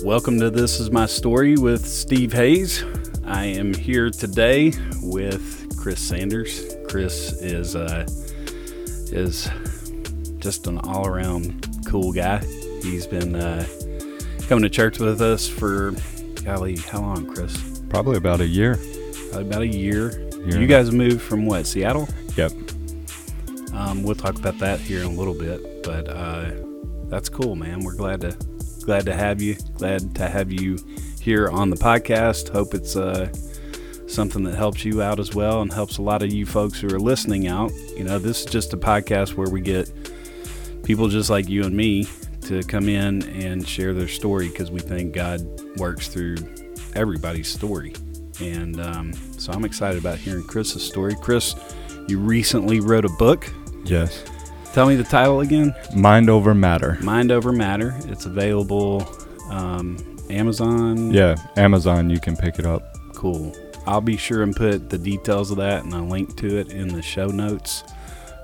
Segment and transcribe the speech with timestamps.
[0.00, 2.84] Welcome to This Is My Story with Steve Hayes.
[3.24, 6.74] I am here today with Chris Sanders.
[6.88, 8.04] Chris is uh,
[9.12, 9.48] is
[10.38, 12.38] just an all around cool guy.
[12.82, 13.64] He's been uh,
[14.48, 15.94] coming to church with us for
[16.42, 17.56] golly, how long, Chris?
[17.88, 18.80] Probably about a year.
[19.30, 20.28] Probably about a year.
[20.44, 20.60] Year.
[20.60, 21.64] You guys moved from what?
[21.66, 22.08] Seattle.
[22.36, 22.52] Yep.
[23.72, 26.50] Um, we'll talk about that here in a little bit, but uh,
[27.04, 27.80] that's cool, man.
[27.80, 28.36] We're glad to
[28.82, 29.54] glad to have you.
[29.76, 30.78] Glad to have you
[31.20, 32.48] here on the podcast.
[32.50, 33.32] Hope it's uh,
[34.06, 36.88] something that helps you out as well and helps a lot of you folks who
[36.88, 37.72] are listening out.
[37.96, 39.90] You know, this is just a podcast where we get
[40.84, 42.06] people just like you and me
[42.42, 45.40] to come in and share their story because we think God
[45.78, 46.36] works through
[46.94, 47.94] everybody's story.
[48.40, 51.14] And um, so I'm excited about hearing Chris's story.
[51.20, 51.54] Chris,
[52.08, 53.52] you recently wrote a book.
[53.84, 54.24] Yes.
[54.72, 55.74] Tell me the title again.
[55.94, 56.96] Mind over matter.
[57.02, 57.94] Mind Over Matter.
[58.06, 59.06] It's available
[59.50, 59.98] um,
[60.30, 61.12] Amazon.
[61.12, 62.08] Yeah, Amazon.
[62.08, 62.96] You can pick it up.
[63.14, 63.54] Cool.
[63.86, 66.88] I'll be sure and put the details of that and a link to it in
[66.88, 67.84] the show notes.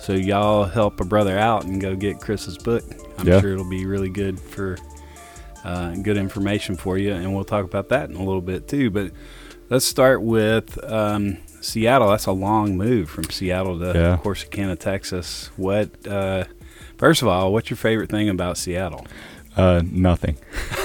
[0.00, 2.84] So y'all help a brother out and go get Chris's book.
[3.18, 3.40] I'm Yeah.
[3.40, 4.76] sure it'll be really good for
[5.64, 8.90] uh, good information for you, and we'll talk about that in a little bit too.
[8.90, 9.12] But
[9.70, 12.10] let's start with um, Seattle.
[12.10, 14.18] That's a long move from Seattle to Yeah.
[14.22, 15.50] Corsicana, Texas.
[15.56, 16.06] What?
[16.06, 16.44] Uh,
[16.96, 19.06] first of all, what's your favorite thing about Seattle?
[19.56, 20.36] Uh, nothing.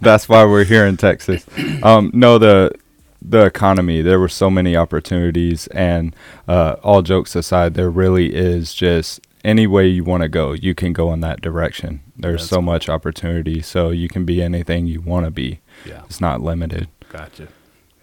[0.00, 1.44] That's why we're here in Texas.
[1.82, 2.72] Um, no, the
[3.20, 4.00] the economy.
[4.00, 9.66] There were so many opportunities, and uh, all jokes aside, there really is just any
[9.66, 12.00] way you want to go, you can go in that direction.
[12.16, 15.60] There's That's so much opportunity, so you can be anything you want to be.
[15.84, 16.02] Yeah.
[16.06, 16.88] It's not limited.
[17.10, 17.48] Gotcha,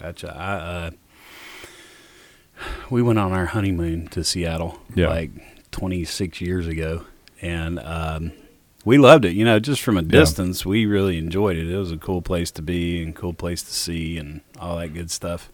[0.02, 0.36] gotcha.
[0.36, 0.92] I uh,
[2.90, 5.08] we went on our honeymoon to Seattle Yeah.
[5.10, 5.32] like
[5.72, 7.06] 26 years ago,
[7.42, 8.32] and um,
[8.86, 9.34] we loved it.
[9.34, 11.70] You know, just from a distance, we really enjoyed it.
[11.70, 14.94] It was a cool place to be and cool place to see and all that
[14.94, 15.52] good stuff.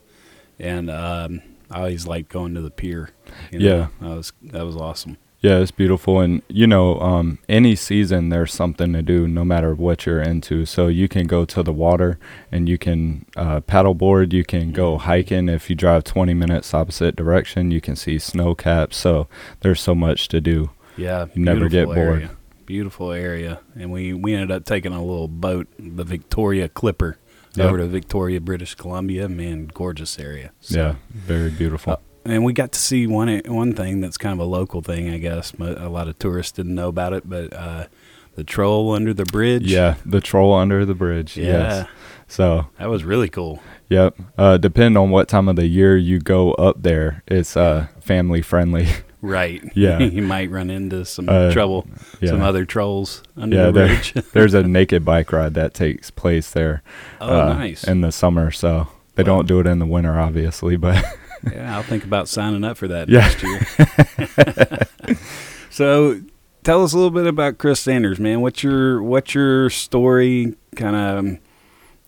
[0.60, 3.10] And um, I always liked going to the pier.
[3.52, 3.88] You know, Yeah.
[4.08, 5.18] that was that was awesome.
[5.42, 9.74] Yeah, it's beautiful, and you know, um, any season there's something to do, no matter
[9.74, 10.68] what you're into.
[10.68, 12.20] So you can go to the water,
[12.52, 14.34] and you can uh, paddleboard.
[14.34, 15.50] You can go hiking.
[15.50, 18.98] If you drive 20 minutes opposite direction, you can see snow caps.
[18.98, 19.28] So
[19.62, 20.70] there's so much to do.
[20.96, 21.98] Yeah, You never get bored.
[21.98, 22.30] area.
[22.68, 27.18] Beautiful area, and we we ended up taking a little boat, the Victoria Clipper,
[27.56, 27.66] Yep.
[27.68, 29.28] over to Victoria, British Columbia.
[29.28, 30.52] Man, gorgeous area.
[30.62, 31.94] So- yeah, very beautiful.
[31.94, 35.10] Uh, and we got to see one one thing that's kind of a local thing,
[35.10, 35.54] I guess.
[35.60, 37.88] A lot of tourists didn't know about it, but uh,
[38.36, 39.72] the troll under the bridge.
[39.72, 41.38] yeah, the troll under the bridge.
[41.38, 41.88] yeah, Yes.
[42.28, 43.62] So that was really cool.
[43.90, 44.16] Yep.
[44.38, 48.42] Uh, depending on what time of the year you go up there, it's uh, family
[48.42, 48.88] friendly.
[49.24, 49.62] Right.
[49.76, 50.00] Yeah.
[50.00, 51.86] you might run into some Uh, trouble,
[52.22, 52.30] yeah.
[52.32, 54.14] some other trolls under Yeah, the there- bridge.
[54.34, 56.82] There's a naked bike ride that takes place there.
[57.20, 57.84] oh, uh, nice.
[57.84, 59.28] In the summer, so they Wow.
[59.28, 60.76] don't do it in the winter, obviously.
[60.76, 61.06] But
[61.52, 63.20] Yeah, I'll think about signing up for that Yeah.
[63.20, 65.18] next year.
[65.70, 66.22] so,
[66.64, 68.42] tell us a little bit about Chris Sanders, man.
[68.42, 70.56] What's your what's your story?
[70.76, 71.38] Kind of,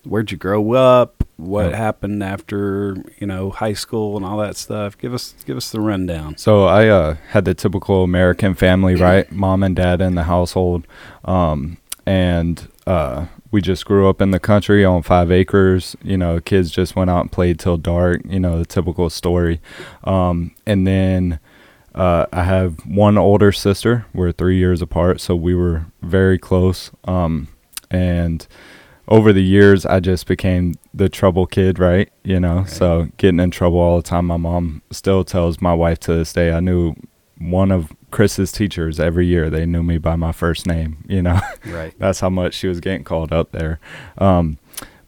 [0.04, 1.24] where'd you grow up?
[1.36, 1.76] What Yeah.
[1.76, 4.96] happened after you know high school and all that stuff?
[4.96, 6.36] Give us give us the rundown.
[6.36, 9.30] so I uh, had the typical American family, right?
[9.32, 10.86] Mom and dad in the household,
[11.24, 15.94] um, and uh, we just grew up in the country on five acres.
[16.02, 18.20] You know, kids just went out and played till dark.
[18.28, 19.60] You know, the typical story.
[20.02, 21.38] Um, and then
[21.94, 24.06] uh, I have one older sister.
[24.12, 26.90] We're three years apart, so we were very close.
[27.04, 27.46] Um,
[27.92, 28.44] and
[29.06, 32.10] over the years, I just became the trouble kid, right?
[32.24, 34.26] You know, so getting in trouble all the time.
[34.26, 36.96] My mom still tells my wife to this day, I knew
[37.38, 39.50] one of Chris's teachers every year.
[39.50, 41.40] They knew me by my first name, you know.
[41.66, 41.92] Right.
[41.98, 43.80] That's how much she was getting called up there.
[44.18, 44.58] Um,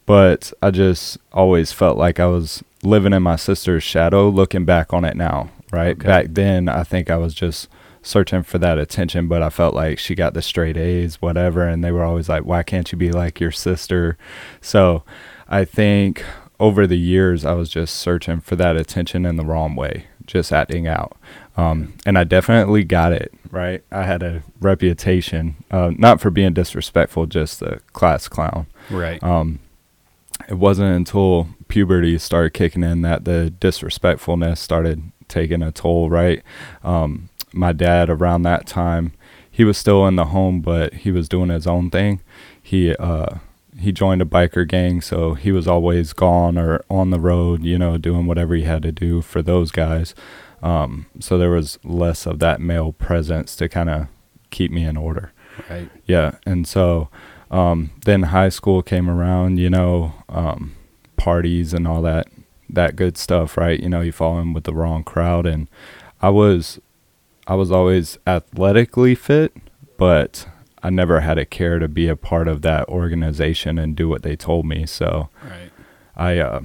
[0.06, 4.92] but I just always felt like I was living in my sister's shadow looking back
[4.92, 5.96] on it now, right?
[5.96, 6.06] Okay.
[6.06, 7.68] Back then, I think I was just
[8.02, 11.62] searching for that attention, but I felt like she got the straight A's, whatever.
[11.62, 14.18] And they were always like, why can't you be like your sister?
[14.60, 15.04] So
[15.48, 16.24] I think
[16.58, 20.52] over the years, I was just searching for that attention in the wrong way, just
[20.52, 21.16] acting out.
[21.56, 23.82] Um, and I definitely got it, right?
[23.90, 28.66] I had a reputation, uh, not for being disrespectful, just a class clown.
[28.90, 29.22] Right.
[29.22, 29.60] Um,
[30.48, 36.42] it wasn't until puberty started kicking in that the disrespectfulness started taking a toll, right?
[36.84, 39.12] Um, my dad, around that time,
[39.50, 42.20] he was still in the home, but he was doing his own thing.
[42.62, 43.36] He, uh,
[43.80, 47.78] he joined a biker gang, so he was always gone or on the road, you
[47.78, 50.14] know, doing whatever he had to do for those guys.
[50.62, 54.06] Um, so there was less of that male presence to kind of
[54.50, 55.32] keep me in order.
[55.70, 55.88] right.
[56.06, 57.08] Yeah, and so
[57.48, 60.74] Um, then high school came around, you know, um,
[61.16, 62.26] parties and all that
[62.68, 63.78] that good stuff, right?
[63.78, 65.68] You know, you fall in with the wrong crowd and
[66.20, 66.80] I was
[67.46, 69.52] I was always athletically fit,
[69.96, 70.48] but
[70.82, 74.22] I never had a care to be a part of that organization and do what
[74.24, 74.84] they told me.
[74.86, 75.70] So Right.
[76.16, 76.62] I uh,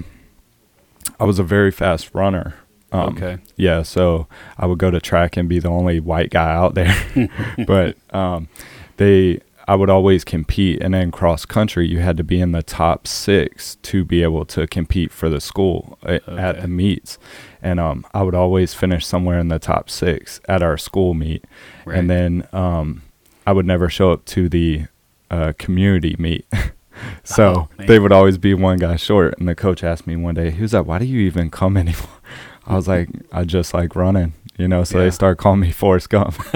[1.20, 2.56] I was a very fast runner.
[2.92, 3.38] Um, okay.
[3.56, 4.28] Yeah, so
[4.58, 6.94] I would go to track and be the only white guy out there.
[7.68, 8.50] but um,
[8.98, 12.64] they, I would always compete, and then cross country, you had to be in the
[12.64, 16.62] top six to be able to compete for the school uh, at Okay.
[16.62, 17.18] the meets.
[17.62, 21.46] And um, I would always finish somewhere in the top six at our school meet,
[21.86, 21.98] Right.
[21.98, 23.04] and then um,
[23.48, 24.88] I would never show up to the
[25.30, 26.46] uh, community meet.
[27.24, 29.36] so Oh, they would always be one guy short.
[29.40, 31.78] And the coach asked me one day, he was like, "Why do you even come
[31.78, 32.20] anymore?"
[32.66, 35.06] I was like, "I just like running." You know, so Yeah.
[35.06, 36.36] they start calling me Forrest Gump.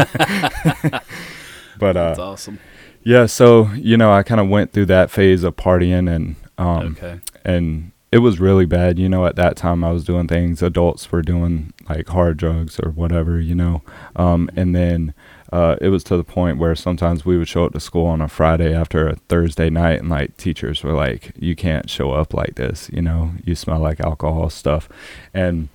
[1.80, 2.60] but uh, That's awesome.
[3.04, 6.96] yeah, so you know, I kind of went through that phase of partying, and um,
[6.98, 7.20] okay.
[7.44, 9.00] and it was really bad.
[9.00, 12.80] You know, at that time I was doing things adults were doing, like hard drugs
[12.80, 13.40] or whatever.
[13.40, 13.82] You know,
[14.16, 15.14] um, and then
[15.52, 18.22] uh, it was to the point where sometimes we would show up to school on
[18.22, 22.34] a Friday after a Thursday night, and like teachers were like, "You can't show up
[22.34, 22.90] like this.
[22.94, 24.88] You know, you smell like alcohol stuff,"
[25.34, 25.70] and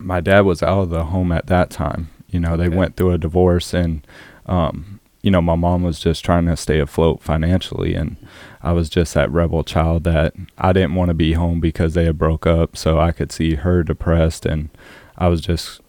[0.00, 2.08] my dad was out of the home at that time.
[2.28, 2.76] You know, they Okay.
[2.76, 4.06] went through a divorce and
[4.46, 8.16] um, you know, my mom was just trying to stay afloat financially and
[8.62, 12.04] I was just that rebel child that I didn't want to be home because they
[12.06, 14.70] had broke up, so I could see her depressed and
[15.18, 15.80] I was just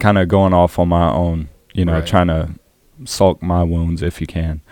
[0.00, 2.06] kind of going off on my own, you know, Right.
[2.06, 2.54] trying to
[3.04, 4.62] sulk my wounds if you can.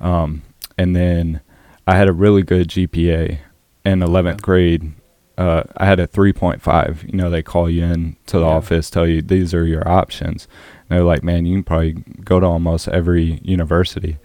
[0.00, 0.42] Um,
[0.78, 1.40] and then
[1.86, 3.38] I had a really good GPA
[3.84, 4.42] in 11th Okay.
[4.42, 4.92] grade.
[5.38, 7.04] Uh, I had a 3.5.
[7.12, 8.52] You know, they call you in to the Yeah.
[8.52, 10.48] office, tell you these are your options.
[10.88, 11.92] And they're like, man, you can probably
[12.24, 14.16] go to almost every university.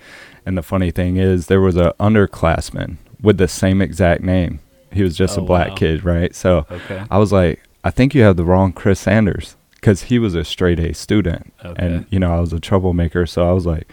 [0.46, 4.60] And the funny thing is, there was a underclassman with the same exact name.
[4.92, 5.76] He was just Oh, a black wow.
[5.76, 6.34] kid, right?
[6.36, 7.04] So Okay.
[7.12, 10.44] I was like, I think you have the wrong Chris Sanders because he was a
[10.44, 11.52] straight A student.
[11.66, 11.86] Okay.
[11.86, 13.26] And, you know, I was a troublemaker.
[13.26, 13.88] So I was like,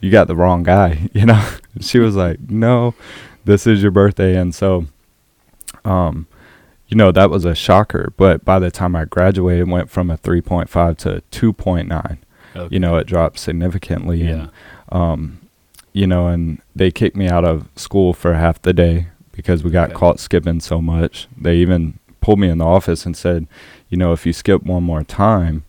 [0.00, 1.46] you got the wrong guy, you know?
[1.80, 2.94] she was like, no,
[3.44, 4.36] this is your birthday.
[4.36, 4.86] And so,
[5.84, 6.26] um,
[6.88, 8.12] you know, that was a shocker.
[8.16, 12.18] But by the time I graduated, it went from a 3.5 to 2.9.
[12.56, 12.74] okay.
[12.74, 14.22] You know, it dropped significantly.
[14.24, 14.30] Yeah.
[14.30, 14.50] And,
[14.90, 15.40] um,
[15.92, 19.70] you know, and they kicked me out of school for half the day because we
[19.70, 19.98] got Okay.
[19.98, 21.28] caught skipping so much.
[21.36, 23.46] They even pulled me in the office and said,
[23.88, 25.64] you know, if you skip one more time,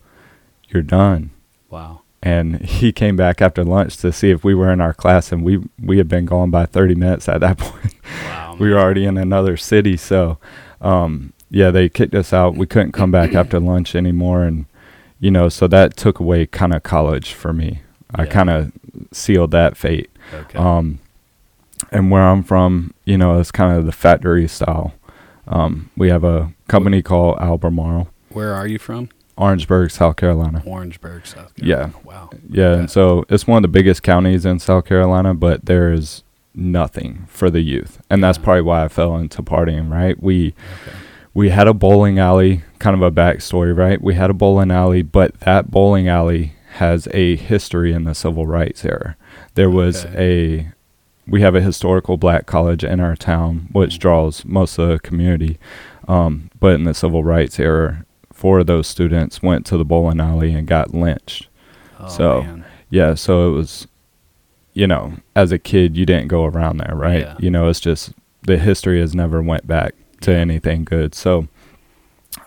[0.68, 1.30] you're done.
[1.70, 2.00] Wow.
[2.22, 5.42] And he came back after lunch to see if we were in our class, and
[5.44, 7.94] we we had been gone by 30 minutes at that point.
[8.24, 8.43] Wow.
[8.58, 10.38] We were already in another city, so
[10.80, 12.56] um, yeah, they kicked us out.
[12.56, 14.66] We couldn't come back after lunch anymore, and
[15.20, 17.80] you know, so that took away kind of college for me.
[18.14, 18.30] I Yeah.
[18.30, 18.72] kind of
[19.12, 20.10] sealed that fate.
[20.32, 20.58] Okay.
[20.58, 20.98] Um,
[21.90, 24.94] and where I'm from, you know, it's kind of the factory style.
[25.46, 29.08] Um, we have a company called Albemarle, Where are you from?
[29.36, 30.62] Orangeburg, South Carolina.
[30.64, 31.92] Orangeburg, South Carolina.
[31.94, 32.00] Yeah.
[32.08, 32.30] Wow.
[32.48, 32.80] Yeah, Okay.
[32.80, 36.22] and so it's one of the biggest counties in South Carolina, but there is
[36.54, 39.90] nothing for the youth, and that's probably why I fell into partying.
[39.90, 40.20] Right?
[40.22, 40.48] We
[40.86, 40.96] Okay.
[41.34, 44.00] we had a bowling alley, kind of a backstory, right?
[44.00, 48.46] We had a bowling alley, but that bowling alley has a history in the civil
[48.46, 49.16] rights era.
[49.54, 50.68] There was a
[51.26, 55.58] we have a historical black college in our town, which draws most of the community.
[56.06, 60.20] Um, but in the civil rights era, four of those students went to the bowling
[60.20, 61.48] alley and got lynched.
[61.98, 62.64] Oh, So, man.
[62.90, 63.86] Yeah, so it was,
[64.74, 67.20] you know, as a kid, you didn't go around there, right?
[67.20, 67.36] Yeah.
[67.38, 68.12] You know, it's just
[68.42, 70.38] the history has never went back to Yeah.
[70.38, 71.14] anything good.
[71.14, 71.48] So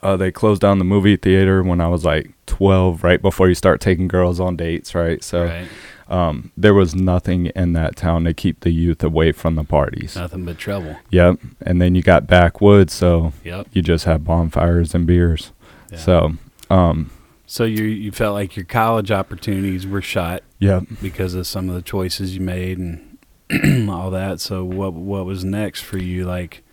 [0.03, 3.55] uh, they closed down the movie theater when I was like 12, right before you
[3.55, 5.23] start taking girls on dates, right?
[5.23, 5.67] So right.
[6.09, 10.15] um, there was nothing in that town to keep the youth away from the parties.
[10.15, 10.97] Nothing but trouble.
[11.11, 11.39] Yep.
[11.61, 13.67] And then you got backwoods, so Yep.
[13.71, 15.51] you just have bonfires and beers.
[15.91, 15.97] Yeah.
[15.97, 16.33] So,
[16.69, 17.09] um,
[17.47, 20.83] So you you felt like your college opportunities were shot yep.
[21.01, 23.17] because of some of the choices you made and
[23.89, 24.41] all that.
[24.41, 26.25] So what what was next for you?
[26.25, 26.63] Like,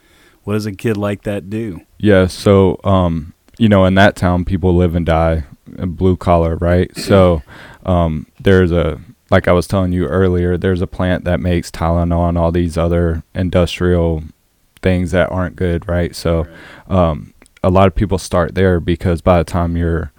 [0.42, 1.82] what does a kid like that do?
[1.98, 5.44] Yeah, so um, you know, in that town, people live and die,
[5.78, 6.90] uh, blue collar, right?
[6.98, 7.42] So
[7.86, 9.00] um, there's a
[9.30, 12.76] like I was telling you earlier, there's a plant that makes Tylenol and all these
[12.76, 14.24] other industrial
[14.82, 16.16] things that aren't good, right?
[16.16, 16.46] So
[16.88, 20.12] um, a lot of people start there because by the time you're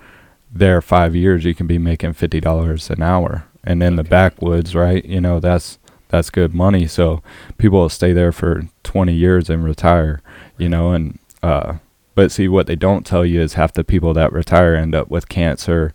[0.55, 4.73] there five years, you can be making fifty dollars an hour, and in the backwoods,
[4.73, 5.03] right?
[5.05, 5.77] You know, that's
[6.09, 6.87] that's good money.
[6.87, 7.21] So
[7.57, 10.21] people will stay there for twenty years and retire,
[10.57, 11.75] you know, and uh,
[12.15, 15.09] but see what they don't tell you is half the people that retire end up
[15.09, 15.93] with cancer,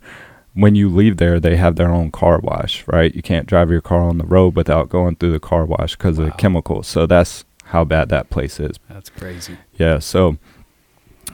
[0.53, 3.15] when you leave there, they have their own car wash, right?
[3.15, 6.19] You can't drive your car on the road without going through the car wash because
[6.19, 6.25] Wow.
[6.25, 6.87] of the chemicals.
[6.87, 8.77] So that's how bad that place is.
[8.89, 9.57] That's crazy.
[9.79, 9.97] Yeah.
[9.99, 10.37] So,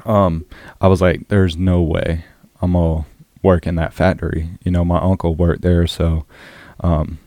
[0.06, 0.46] um,
[0.80, 2.24] I was like, there's no way
[2.62, 3.06] I'm gonna
[3.44, 4.50] work in that factory.
[4.64, 6.26] You know, my uncle worked there, so
[6.82, 7.20] um,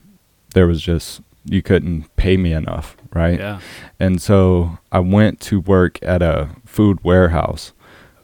[0.55, 3.38] there was just you couldn't pay me enough, right?
[3.38, 3.61] Yeah.
[3.99, 7.73] And so I went to work at a food warehouse,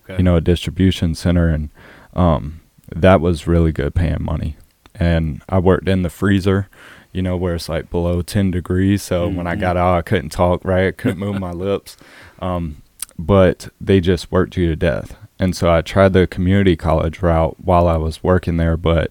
[0.05, 0.19] Okay.
[0.19, 1.71] you know, a distribution center, and
[2.15, 2.61] um,
[2.95, 4.57] that was really good paying money.
[4.95, 6.69] And I worked in the freezer,
[7.13, 9.03] you know, where it's like below 10 degrees.
[9.03, 9.61] So when I Mhm.
[9.61, 10.89] got out, I couldn't talk, right?
[10.89, 11.97] I couldn't move my lips.
[12.41, 12.83] Um,
[13.19, 15.17] but they just worked you to death.
[15.39, 19.11] And so I tried the community college route while I was working there, but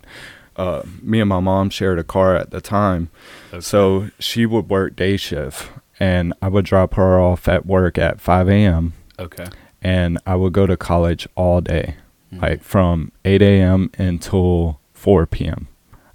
[0.56, 3.10] uh, me and my mom shared a car at the time.
[3.52, 3.60] Okay.
[3.62, 8.20] So she would work day shift, and I would drop her off at work at
[8.22, 8.94] 5 a.m.
[9.20, 9.46] okay.
[9.82, 11.96] and I would go to college all day,
[12.34, 12.42] Mhm.
[12.42, 13.92] like from 8 a.m.
[14.00, 15.68] until 4 p.m.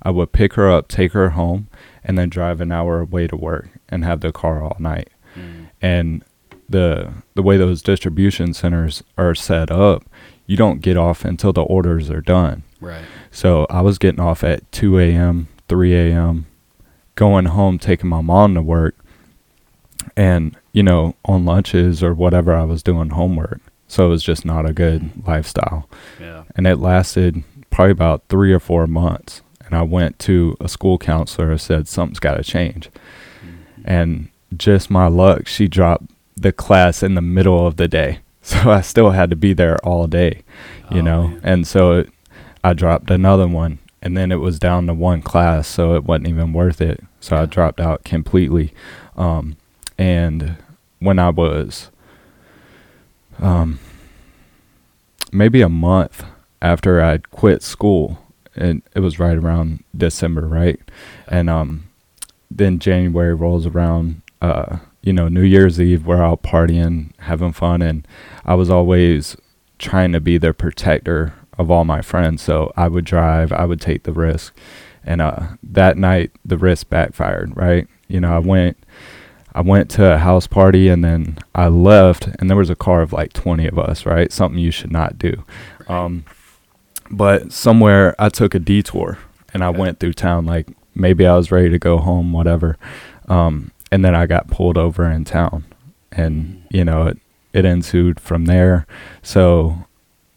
[0.03, 1.69] I would pick her up, take her home,
[2.03, 5.11] and then drive an hour away to work and have the car all night.
[5.37, 5.67] Mm.
[5.81, 6.25] And
[6.71, 10.05] the the way those distribution centers are set up,
[10.47, 12.63] you don't get off until the orders are done.
[12.81, 13.05] Right.
[13.31, 16.47] So I was getting off at 2 a.m., 3 a.m.,
[17.15, 18.97] going home, taking my mom to work,
[20.17, 23.61] and, you know, on lunches or whatever, I was doing homework.
[23.87, 25.89] So it was just not a good lifestyle.
[26.21, 26.45] Yeah.
[26.57, 29.43] And it lasted probably about three or four months.
[29.65, 32.89] And I went to a school counselor and said, something's got to change.
[33.45, 33.83] Mhm.
[33.85, 36.11] And just my luck, she dropped
[36.41, 38.21] the class in the middle of the day.
[38.43, 40.43] So I still had to be there all day
[40.91, 41.29] you Oh, know?
[41.29, 41.41] man.
[41.45, 42.11] and so it,
[42.65, 46.29] i dropped another one and then it was down to one class so it wasn't
[46.29, 47.05] even worth it.
[47.21, 48.73] So i dropped out completely.
[49.17, 49.57] Um,
[49.99, 50.57] and
[51.01, 51.91] when i was
[53.39, 53.79] um,
[55.33, 56.25] maybe a month
[56.63, 58.19] after i'd quit school
[58.57, 60.81] and it was right around december right?
[61.29, 61.85] And um,
[62.51, 67.81] then january rolls around uh, you know new year's eve we're out partying having fun
[67.83, 68.07] and
[68.45, 69.37] i was always
[69.79, 72.43] trying to be the protector of all my friends.
[72.43, 74.55] So I would drive, I would take the risk.
[75.05, 77.87] And uh, that night the risk backfired, right?
[78.09, 78.77] You know, I went
[79.55, 83.01] I went to a house party and then I left and there was a car
[83.03, 84.31] of like 20 of us, right?
[84.33, 85.45] Something you should not do.
[85.89, 86.25] Um
[87.11, 89.19] but somewhere I took a detour
[89.55, 89.79] and I Okay.
[89.79, 92.77] went through town like maybe I was ready to go home, whatever.
[93.29, 95.65] Um and then I got pulled over in town
[96.13, 97.19] and you know it
[97.53, 98.87] it ensued from there.
[99.23, 99.87] So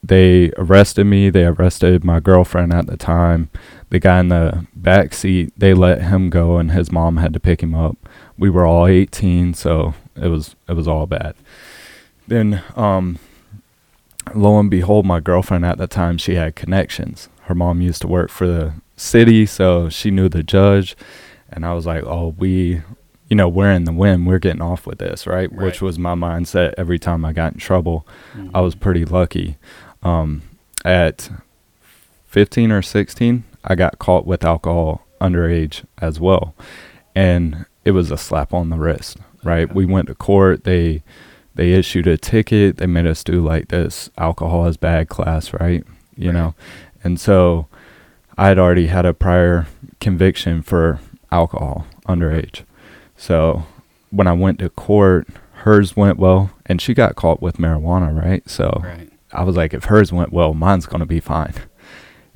[0.02, 1.30] they arrested me.
[1.30, 3.50] They arrested my girlfriend at the time.
[3.90, 7.40] The guy in the back seat, they let him go, and his mom had to
[7.40, 7.98] pick him up.
[8.38, 11.36] We were all 18, so it was it was all bad.
[12.28, 13.20] Then, um,
[14.34, 17.30] lo and behold, my girlfriend at the time she had connections.
[17.44, 20.96] Her mom used to work for the city, so she knew the judge.
[21.50, 22.82] And I was like, oh, we
[23.28, 24.26] you know, we're in the win.
[24.26, 25.52] We're getting off with this, right?
[25.52, 25.66] Right.
[25.66, 28.06] Which was my mindset every time I got in trouble.
[28.54, 29.58] I was pretty lucky.
[30.04, 30.42] Um,
[30.86, 31.30] at
[32.28, 36.54] 15 or 16, I got caught with alcohol underage as well.
[37.16, 39.64] And it was a slap on the wrist, right?
[39.66, 39.74] Okay.
[39.74, 40.64] We went to court.
[40.64, 41.04] They
[41.56, 42.78] they issued a ticket.
[42.78, 45.84] They made us do like this alcohol is bad class, right?
[46.18, 46.34] You Right.
[46.34, 46.56] know.
[47.04, 47.68] And so
[48.38, 49.68] I had already had a prior
[50.00, 51.00] conviction for
[51.32, 52.64] alcohol underage.
[53.24, 53.64] So
[54.12, 55.28] when I went to court,
[55.64, 58.48] hers went well, and she got caught with marijuana, right?
[58.50, 59.10] So Right.
[59.32, 61.54] I was like, if hers went well, mine's gonna be fine.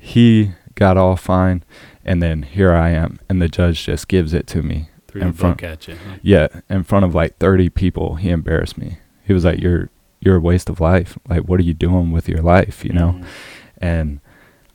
[0.00, 1.64] He got off fine,
[2.04, 4.88] and then here I am, and the judge just gives it to me.
[5.08, 5.94] Threw in front- at you.
[5.96, 6.16] huh?
[6.22, 8.98] Yeah, in front of like thirty people, he embarrassed me.
[9.26, 9.90] He was like, "You're
[10.20, 11.18] you're a waste of life.
[11.28, 12.84] Like, what are you doing with your life?
[12.84, 13.24] You know?" Mhm.
[13.78, 14.20] And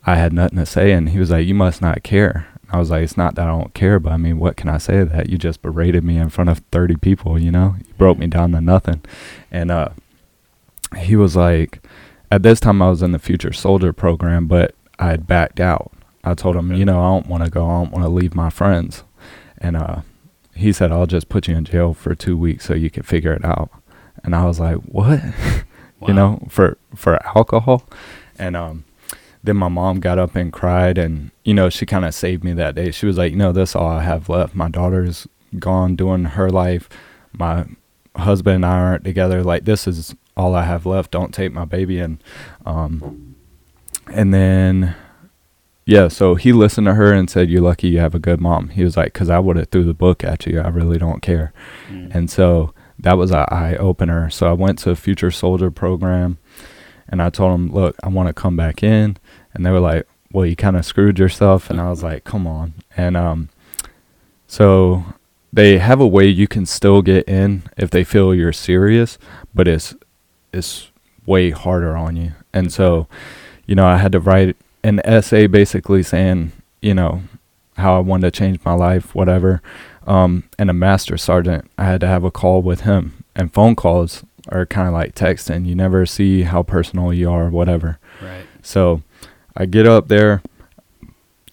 [0.06, 2.90] I had nothing to say, and he was like, "You must not care." I was
[2.90, 5.04] like, "It's not that I don't care, but I mean, what can I say to
[5.04, 5.28] that?
[5.28, 7.38] You just berated me in front of thirty people.
[7.38, 9.02] You know, you broke me down to nothing."
[9.50, 9.90] And uh,
[10.98, 11.80] he was like,
[12.30, 15.92] at this time I was in the Future Soldier program, but I had backed out.
[16.24, 17.64] I told him, you know, I don't want to go.
[17.64, 19.04] I don't want to leave my friends.
[19.58, 20.00] And uh,
[20.54, 23.32] he said, I'll just put you in jail for two weeks so you can figure
[23.32, 23.70] it out.
[24.24, 25.20] And I was like, what?
[26.00, 26.08] Wow.
[26.08, 27.84] you know, for for alcohol.
[28.36, 28.84] And um,
[29.44, 32.54] then my mom got up and cried, and you know, she kind of saved me
[32.54, 32.90] that day.
[32.90, 34.54] She was like, you know, this all I have left.
[34.54, 36.88] My daughter's gone doing her life.
[37.32, 37.66] My
[38.16, 39.44] husband and I aren't together.
[39.44, 41.10] Like this is all I have left.
[41.10, 41.98] Don't take my baby.
[41.98, 42.24] And
[42.64, 43.36] um,
[44.10, 44.96] and then
[45.84, 48.70] yeah, so he listened to her and said, "You're lucky you have a good mom."
[48.70, 50.58] He was like, "Cause I would have threw the book at you.
[50.58, 51.52] I really don't care."
[51.90, 52.14] Mm.
[52.14, 54.30] And so that was an eye opener.
[54.30, 56.38] So I went to a Future Soldier program
[57.08, 59.16] and I told him look, I want to come back in.
[59.54, 61.70] And they were like, well, you kind of screwed yourself.
[61.70, 62.74] And I was like, come on.
[62.96, 63.48] And um,
[64.46, 65.04] so
[65.52, 69.18] they have a way you can still get in if they feel you're serious,
[69.54, 69.94] but it's
[70.52, 70.90] it's
[71.26, 72.32] way harder on you.
[72.52, 73.08] And so,
[73.66, 77.22] you know, I had to write an essay basically saying, you know,
[77.76, 79.62] how I wanted to change my life, whatever.
[80.06, 83.24] Um, and a master sergeant, I had to have a call with him.
[83.34, 85.66] And phone calls are kind of like texting.
[85.66, 87.98] You never see how personal you are, whatever.
[88.22, 88.46] Right.
[88.62, 89.02] So
[89.56, 90.42] I get up there.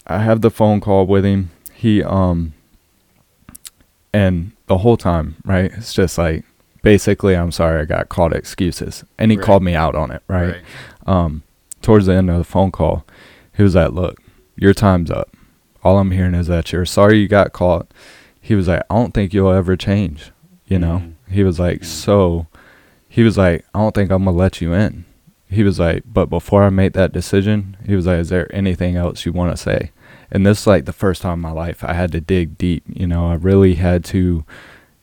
[0.08, 1.51] I have the phone call with him.
[1.74, 2.53] He um
[4.13, 5.72] and the whole time, right?
[5.74, 6.43] It's just like
[6.81, 9.03] basically I'm sorry I got called excuses.
[9.17, 9.46] And he Right.
[9.46, 10.58] called me out on it, right?
[11.05, 11.43] Um
[11.81, 13.05] towards the end of the phone call,
[13.55, 14.20] he was like, "Look,
[14.55, 15.29] your time's up.
[15.84, 17.88] All I'm hearing is that you're sorry you got caught."
[18.39, 20.31] He was like, "I don't think you'll ever change."
[20.67, 21.03] You know?
[21.27, 21.34] Mhm.
[21.34, 21.86] He was like, Mhm.
[21.86, 22.48] "So
[23.10, 25.05] he was like, I don't think I'm gonna let you in.
[25.51, 28.96] He was like, but before I made that decision, he was like, is there anything
[28.96, 29.91] else you want to say?
[30.31, 32.84] And this is like the first time in my life I had to dig deep.
[32.88, 34.46] You know, I really had to,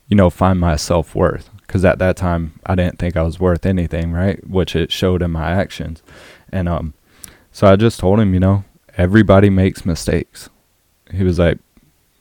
[0.08, 3.38] you know, find my self worth because at that time I didn't think I was
[3.38, 4.44] worth anything, right?
[4.48, 6.02] Which it showed in my actions.
[6.50, 6.94] And um,
[7.52, 8.64] so I just told him, you know,
[8.96, 10.48] everybody makes mistakes.
[11.12, 11.58] He was like,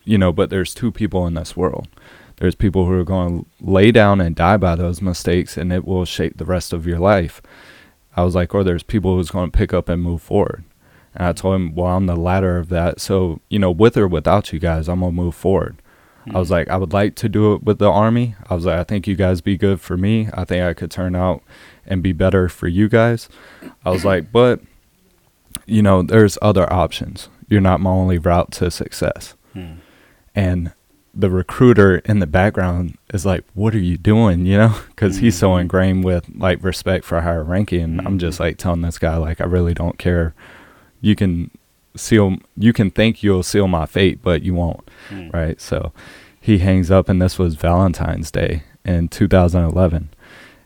[0.04, 1.88] you know, but there's two people in this world
[2.38, 5.86] there's people who are going to lay down and die by those mistakes and it
[5.86, 7.42] will shape the rest of your life
[8.18, 10.64] i was like or there's people who's going to pick up and move forward.
[11.16, 13.00] And i told him well i'm the latter of that.
[13.00, 15.78] So you know with or without you guys i'm going to move forward.
[16.30, 16.52] I was Mhm.
[16.52, 18.36] like i would like to do it with the army.
[18.50, 20.28] I was like i think you guys be good for me.
[20.34, 21.42] I think i could turn out
[21.86, 23.30] and be better for you guys.
[23.86, 24.60] I was like but
[25.66, 27.30] you know there's other options.
[27.50, 29.36] You're not my only route to success.
[29.54, 29.76] Hmm.
[30.36, 30.72] and
[31.20, 35.36] the recruiter in the background is like, "What are you doing?" You know, because he's
[35.38, 35.62] so Mhm.
[35.62, 37.82] ingrained with like respect for higher ranking.
[37.82, 38.42] And I'm just Mhm.
[38.42, 40.34] like telling this guy, like, I really don't care.
[41.02, 41.50] You can
[41.96, 45.30] seal, you can think you'll seal my fate, but you won't, Hmm.
[45.34, 45.60] right?
[45.60, 45.92] So
[46.40, 50.10] he hangs up, and this was Valentine's Day in 2011.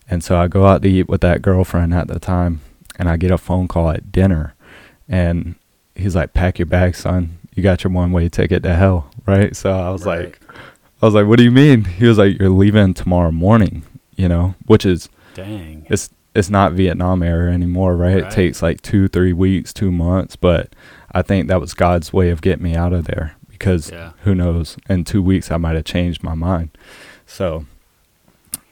[0.09, 2.59] And so I go out to eat with that girlfriend at the time,
[2.99, 4.53] and I get a phone call at dinner,
[5.07, 5.55] and
[5.95, 7.37] he's like, "Pack your bags, son.
[7.55, 9.55] You got your one way ticket to hell." Right?
[9.55, 10.25] So I was Right.
[10.25, 10.39] like,
[11.01, 13.83] I was like, "What do you mean?" He was like, "You're leaving tomorrow morning."
[14.15, 15.87] You know, which is Dang.
[15.89, 18.15] it's it's not Vietnam era anymore, right?
[18.21, 18.23] Right.
[18.25, 20.73] It takes like two, three weeks, two months, but
[21.11, 24.11] I think that was God's way of getting me out of there because Yeah.
[24.23, 24.77] who knows?
[24.89, 26.69] In two weeks, I might have changed my mind.
[27.25, 27.65] So,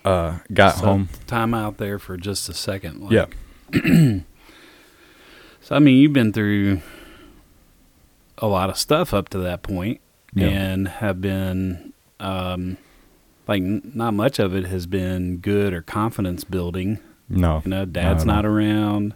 [0.06, 1.10] uh, got So, home.
[1.28, 3.12] Time out there for just a second.
[3.12, 3.26] Yeah.
[5.62, 6.82] So I mean, you've been through
[8.40, 10.00] a lot of stuff up to that point,
[10.34, 10.48] Yeah.
[10.48, 11.89] and have been
[12.20, 12.78] um,
[13.48, 17.00] like n- not much of it has been good or confidence building.
[17.30, 18.34] No, You know, dad's no.
[18.34, 19.14] not around.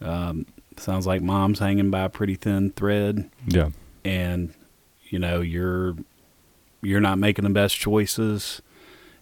[0.00, 3.70] Um, sounds like mom's hanging by a pretty thin thread, yeah,
[4.04, 4.52] and
[5.08, 5.96] you know you're
[6.82, 8.60] you're not making the best choices,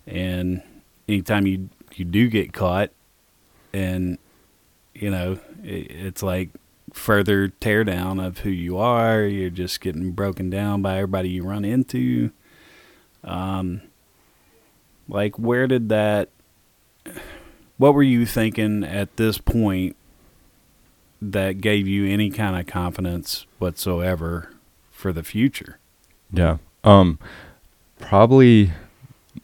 [0.07, 0.63] and
[1.09, 2.91] anytime you you do get caught,
[3.73, 4.19] and
[4.95, 6.51] you know it, it's like
[6.93, 9.23] further tear down of who you are.
[9.25, 12.31] You're just getting broken down by everybody you run into.
[13.25, 13.83] Um,
[15.09, 16.29] like where did that?
[17.77, 19.97] What were you thinking at this point
[21.21, 24.53] that gave you any kind of confidence whatsoever
[24.91, 25.79] for the future?
[26.33, 26.59] yeah.
[26.83, 27.19] Um,
[27.99, 28.73] probably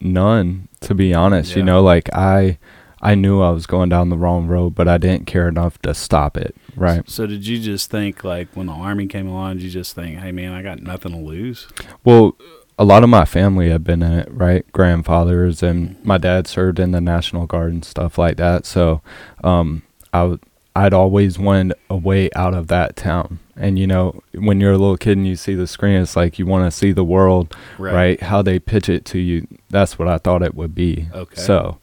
[0.01, 1.57] none, to be honest.
[1.57, 2.59] You know, like I,
[3.01, 5.95] I knew I was going down the wrong road, but I didn't care enough to
[5.95, 6.55] stop it.
[6.77, 7.09] Right.
[7.09, 10.19] So did you just think like when the army came along, did you just think,
[10.19, 11.67] "Hey man, I got nothing to lose"?
[12.05, 12.37] Well,
[12.81, 14.65] a lot of my family have been in it, right?
[14.73, 18.65] Grandfathers and my dad served in the National Guard and stuff like that.
[18.65, 19.03] So,
[19.45, 19.83] um,
[20.15, 20.41] I would,
[20.75, 23.39] I'd always wanted a way out of that town.
[23.55, 26.39] And you know, when you're a little kid and you see the screen, it's like
[26.39, 28.19] you want to see the world, right.
[28.23, 29.47] How they pitch it to you.
[29.69, 31.09] That's what I thought it would be.
[31.13, 31.39] Okay.
[31.39, 31.79] So,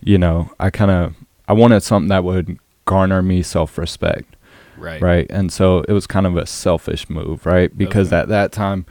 [0.00, 1.14] you know, I kind of
[1.48, 4.36] I wanted something that would garner me self-respect
[4.76, 5.02] Right.
[5.02, 5.26] right?
[5.30, 7.76] And so it was kind of a selfish move, right?
[7.76, 8.20] Because Okay.
[8.20, 8.86] at that time,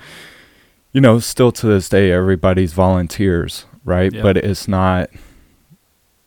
[0.95, 4.13] you know, still to this day, everybody's volunteers, right?
[4.13, 5.09] But it's not.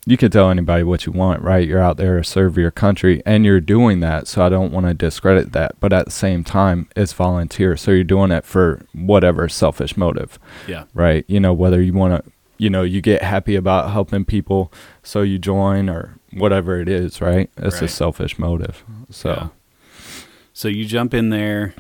[0.04, 1.66] You can tell anybody what you want, right?
[1.66, 4.28] You're out there to serve your country, and you're doing that.
[4.28, 7.78] So I don't want to discredit that, but at the same time, it's volunteer.
[7.78, 10.84] So you're doing it for whatever selfish motive, Yeah.
[10.92, 11.24] right?
[11.28, 14.70] You know, whether you want to, you know, you get happy about helping people,
[15.02, 17.48] so you join, or whatever it is, right?
[17.56, 18.84] It's a selfish motive.
[19.08, 19.30] So.
[19.30, 19.48] Yeah.
[20.52, 21.72] So you jump in there.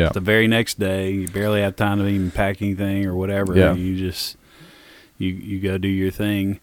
[0.00, 0.08] Yeah.
[0.10, 3.56] The very next day, you barely have time to even pack anything or whatever.
[3.56, 3.74] Yeah.
[3.74, 4.36] You just
[5.18, 6.60] you you go do your thing.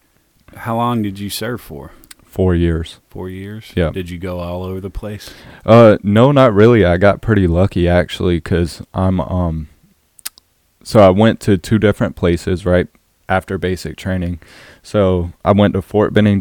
[0.56, 1.92] How long did you serve for?
[2.24, 3.00] four years.
[3.08, 3.72] Four years.
[3.74, 3.90] Yeah.
[3.90, 5.30] Did you go all over the place?
[5.66, 6.84] Uh, no, not really.
[6.84, 9.68] I got pretty lucky actually, because I'm um.
[10.84, 12.86] So I went to two different places right
[13.28, 14.40] after basic training.
[14.82, 16.40] So I went to Fort Benning,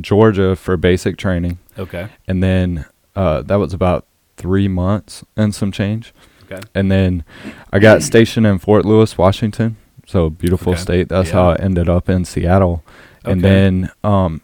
[0.00, 2.08] Georgia for basic training, Okay.
[2.28, 4.04] and then uh, that was about
[4.36, 6.12] three months and some change.
[6.50, 6.60] Okay.
[6.74, 7.24] And then
[7.72, 9.76] I got stationed in Fort Lewis, Washington.
[10.06, 10.80] So beautiful Okay.
[10.80, 11.08] state.
[11.08, 11.34] That's Yeah.
[11.34, 12.82] how I ended up in Seattle.
[13.24, 13.48] And Okay.
[13.54, 14.40] then um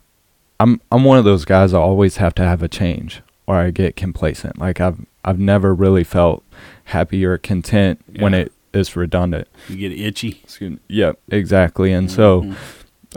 [0.58, 3.70] I'm I'm one of those guys I always have to have a change or I
[3.70, 4.58] get complacent.
[4.58, 6.42] Like I've I've never really felt
[6.86, 9.46] happy or content when it is redundant.
[9.68, 10.40] You get itchy.
[10.42, 10.78] Excuse me.
[10.88, 11.92] Yep, exactly.
[11.92, 12.54] And so Mhm.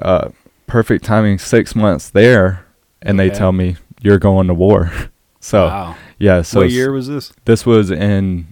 [0.02, 0.30] uh
[0.68, 2.66] perfect timing 6 months there
[3.02, 4.92] and they tell me you're going to war.
[5.40, 5.96] so wow.
[6.20, 7.32] yeah, so what year was this?
[7.46, 8.48] this was in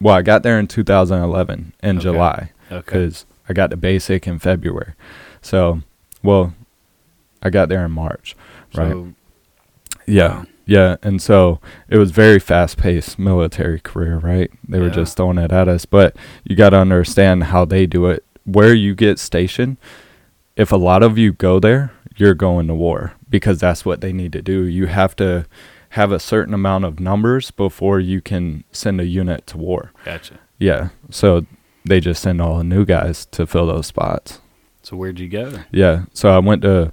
[0.00, 2.02] well, I got there in 2011 in Okay.
[2.02, 2.80] July Okay.
[2.84, 4.92] because I got the basic in February.
[5.42, 5.82] So,
[6.22, 6.54] well,
[7.42, 8.34] I got there in March,
[8.74, 8.92] right?
[8.92, 9.12] So,
[10.06, 14.50] yeah, yeah, and so it was very fast paced military career, right?
[14.68, 18.06] They were just throwing it at us, but you got to understand how they do
[18.06, 18.24] it.
[18.44, 19.76] Where you get stationed,
[20.56, 24.12] if a lot of you go there, you're going to war because that's what they
[24.12, 24.64] need to do.
[24.64, 25.46] You have to
[25.96, 29.92] have a certain amount of numbers before you can send a unit to war.
[30.04, 30.38] Gotcha.
[30.58, 30.90] Yeah.
[31.10, 31.46] So
[31.86, 34.40] they just send all the new guys to fill those spots.
[34.82, 35.60] So where'd you go?
[35.72, 36.04] Yeah.
[36.12, 36.92] So I went to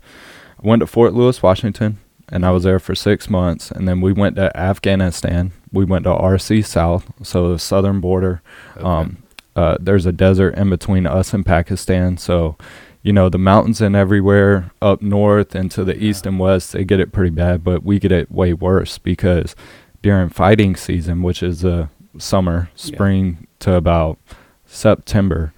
[0.63, 3.71] I went to Fort Lewis, Washington, and I was there for six months.
[3.71, 5.51] And then we went to Afghanistan.
[5.73, 8.41] We went to RC South, so the southern border.
[8.77, 8.85] Okay.
[8.85, 9.17] Um,
[9.57, 12.55] uh, there's a desert in between us and Pakistan, so
[13.03, 16.83] you know the mountains and everywhere up north and to the east and west they
[16.83, 19.55] get it pretty bad, but we get it way worse because
[20.01, 21.87] during fighting season, which is uh,
[22.17, 22.95] summer, Yeah.
[22.95, 24.17] spring to about
[24.65, 25.53] September,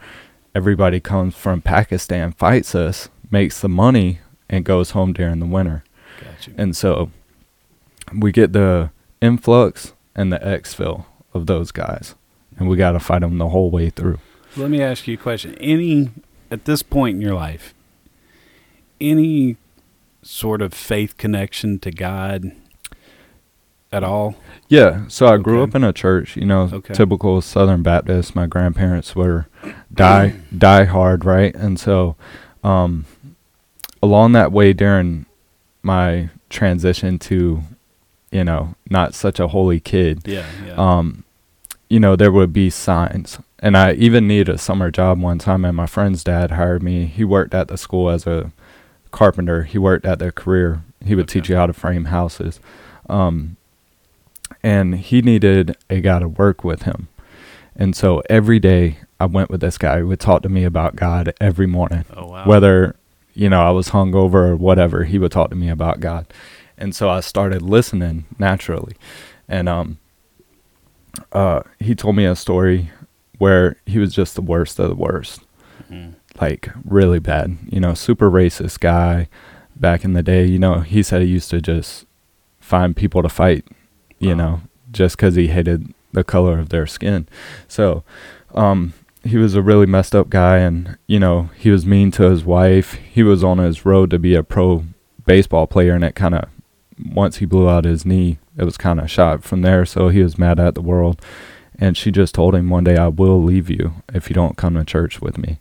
[0.53, 5.83] everybody comes from Pakistan, fights us, makes the money, and goes home during the winter.
[6.23, 6.51] Gotcha.
[6.57, 7.11] And so
[8.13, 12.15] we get the influx and the exfil of those guys,
[12.57, 14.19] and we got to fight them the whole way through.
[14.55, 15.55] Let me ask you a question.
[15.55, 16.11] Any
[16.55, 17.73] at this point in your life,
[19.01, 19.57] any
[20.23, 22.51] sort of faith connection to God
[23.91, 24.35] at all?
[24.67, 26.93] Yeah, so I grew up in a church, you know, Okay.
[26.93, 28.35] typical Southern Baptist.
[28.35, 29.47] My grandparents were
[29.93, 31.53] die die hard, right?
[31.55, 32.15] And so
[32.63, 33.05] um
[34.01, 35.25] along that way during
[35.83, 37.61] my transition to,
[38.31, 40.73] you know, not such a holy kid, Yeah, yeah.
[40.77, 41.23] um,
[41.89, 43.39] you know, there would be signs.
[43.65, 47.07] And I even needed a summer job one time, and my friend's dad hired me.
[47.07, 48.51] He worked at the school as a
[49.09, 49.63] carpenter.
[49.63, 50.83] He worked at the career.
[51.03, 52.59] He would teach you how to frame houses.
[53.09, 53.57] Um,
[54.61, 57.07] and he needed a guy to work with him.
[57.75, 60.95] And so every day I went with this guy who would talk to me about
[60.95, 62.45] God every morning oh wow.
[62.45, 62.95] whether
[63.33, 66.27] you know I was hungover or whatever, he would talk to me about God,
[66.77, 68.93] and so I started listening naturally,
[69.49, 69.97] and um,
[71.31, 72.91] uh, he told me a story
[73.37, 75.41] where he was just the worst of the worst,
[75.91, 76.13] Mhm.
[76.41, 79.27] like really bad, you know, super racist guy.
[79.75, 82.05] Back in the day, you know, he said he used to just
[82.59, 83.65] find people to fight,
[84.19, 87.27] you know, just because he hated the color of their skin.
[87.67, 88.03] So,
[88.53, 88.93] um,
[89.23, 92.45] he was a really messed up guy and you know he was mean to his
[92.45, 94.85] wife he was on his road to be a pro
[95.25, 96.45] baseball player and it kind of
[97.11, 100.21] once he blew out his knee it was kind of shot from there so he
[100.21, 101.19] was mad at the world
[101.79, 104.73] and she just told him one day i will leave you if you don't come
[104.75, 105.59] to church with me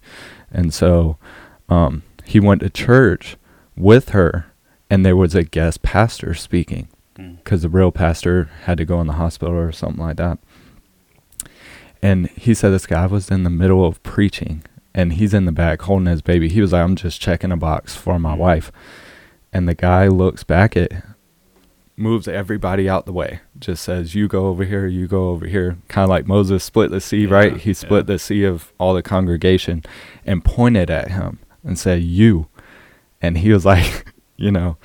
[0.50, 1.16] and so
[1.68, 3.36] um, he went to church
[3.76, 4.46] with her
[4.90, 9.06] and there was a guest pastor speaking because the real pastor had to go in
[9.06, 10.38] the hospital or something like that.
[12.02, 14.62] And he said this guy was in the middle of preaching
[14.94, 16.48] and he's in the back holding his baby.
[16.48, 18.38] He was like, I'm just checking a box for my Mhm.
[18.38, 18.72] wife.
[19.52, 20.90] And the guy looks back at,
[21.96, 25.78] moves everybody out the way, just says, You go over here, you go over here.
[25.88, 27.56] Kind of like Moses split the sea, Yeah, right?
[27.56, 28.14] He split yeah.
[28.14, 29.82] the sea of all the congregation
[30.26, 32.48] and pointed at him and said, You.
[33.22, 34.76] And he was like, You know,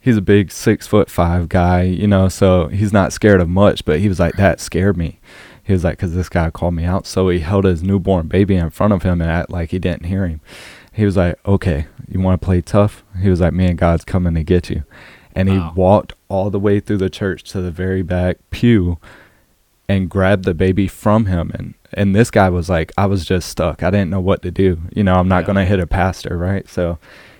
[0.00, 3.84] he's a big six foot five guy, you know, so he's not scared of much,
[3.84, 5.20] but he was like, That scared me.
[5.62, 7.08] He was like, because this guy called me out.
[7.08, 10.04] So he held his newborn baby in front of him and act like he didn't
[10.04, 10.40] hear him.
[10.92, 13.02] He was like, okay, you want to play tough?
[13.20, 14.84] He was like, me and God's coming to get you.
[15.36, 15.70] And Wow.
[15.74, 18.98] he walked all the way through the church to the very back pew
[19.88, 21.52] and grabbed the baby from him.
[21.54, 23.82] And, and this guy was like, I was just stuck.
[23.84, 24.78] I didn't know what to do.
[24.92, 25.46] You know, I'm not Yeah.
[25.46, 26.68] going to hit a pastor, right?
[26.68, 26.98] So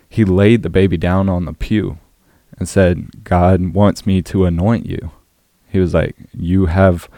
[0.08, 1.98] he laid the baby down on the pew
[2.58, 5.10] and said, God wants me to anoint you.
[5.68, 7.08] He was like, You have,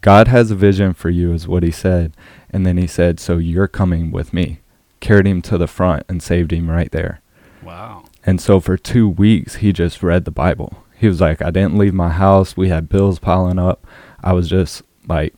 [0.00, 2.12] God has a vision for you, is what he said.
[2.50, 4.60] And then he said, So you're coming with me.
[5.00, 7.20] Carried him to the front and saved him right there.
[7.62, 8.04] Wow.
[8.26, 10.82] And so for two weeks, he just read the Bible.
[10.98, 12.56] He was like, I didn't leave my house.
[12.56, 13.86] We had bills piling up.
[14.22, 15.32] I was just like,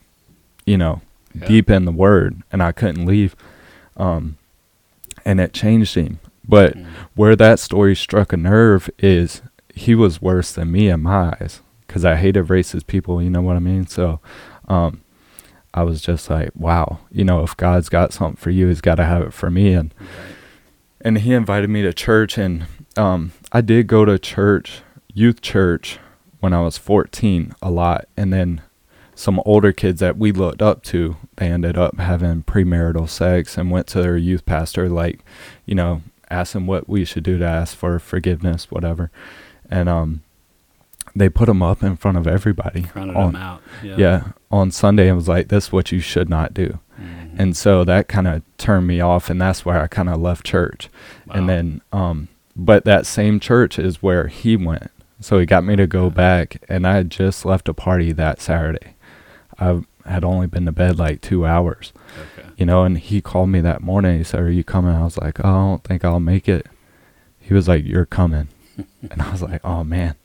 [0.65, 1.01] you know,
[1.35, 1.45] Yeah.
[1.47, 3.35] deep in the word and I couldn't leave.
[3.97, 4.37] Um,
[5.23, 6.19] and it changed him.
[6.47, 6.85] But Mm.
[7.13, 9.43] where that story struck a nerve is
[9.75, 13.21] he was worse than me in my eyes because I hated racist people.
[13.21, 13.85] You know what I mean?
[13.85, 14.19] So,
[14.67, 15.01] um,
[15.75, 18.95] I was just like, wow, you know, if God's got something for you, He's got
[18.95, 19.73] to have it for me.
[19.73, 20.09] And Right.
[21.01, 22.65] and he invited me to church, and
[22.99, 24.81] um, I did go to church,
[25.13, 25.99] youth church,
[26.39, 28.61] when I was 14 a lot, and then
[29.15, 33.69] some older kids that we looked up to, they ended up having premarital sex and
[33.71, 35.19] went to their youth pastor, like,
[35.65, 39.11] you know, asked him what we should do to ask for forgiveness, whatever,
[39.69, 40.21] and um,
[41.15, 42.83] they put them up in front of everybody.
[42.83, 43.61] Crowded on- them out.
[43.83, 43.95] Yeah.
[43.97, 47.39] yeah, on Sunday, and was like, "This is what you should not do." Mhm.
[47.39, 50.45] and so that kind of turned me off and that's where i kind of left
[50.45, 50.89] church
[51.27, 51.35] Wow.
[51.35, 52.27] and then um
[52.65, 54.91] but that same church is where he went
[55.21, 58.41] so he got me to go back and i had just left a party that
[58.41, 58.95] saturday
[59.59, 61.93] i had only been to bed like two hours
[62.37, 62.47] okay.
[62.57, 65.17] you know and he called me that morning he said are you coming i was
[65.17, 66.65] like oh, i don't think i'll make it
[67.39, 68.47] he was like you're coming
[69.11, 70.15] and i was like oh man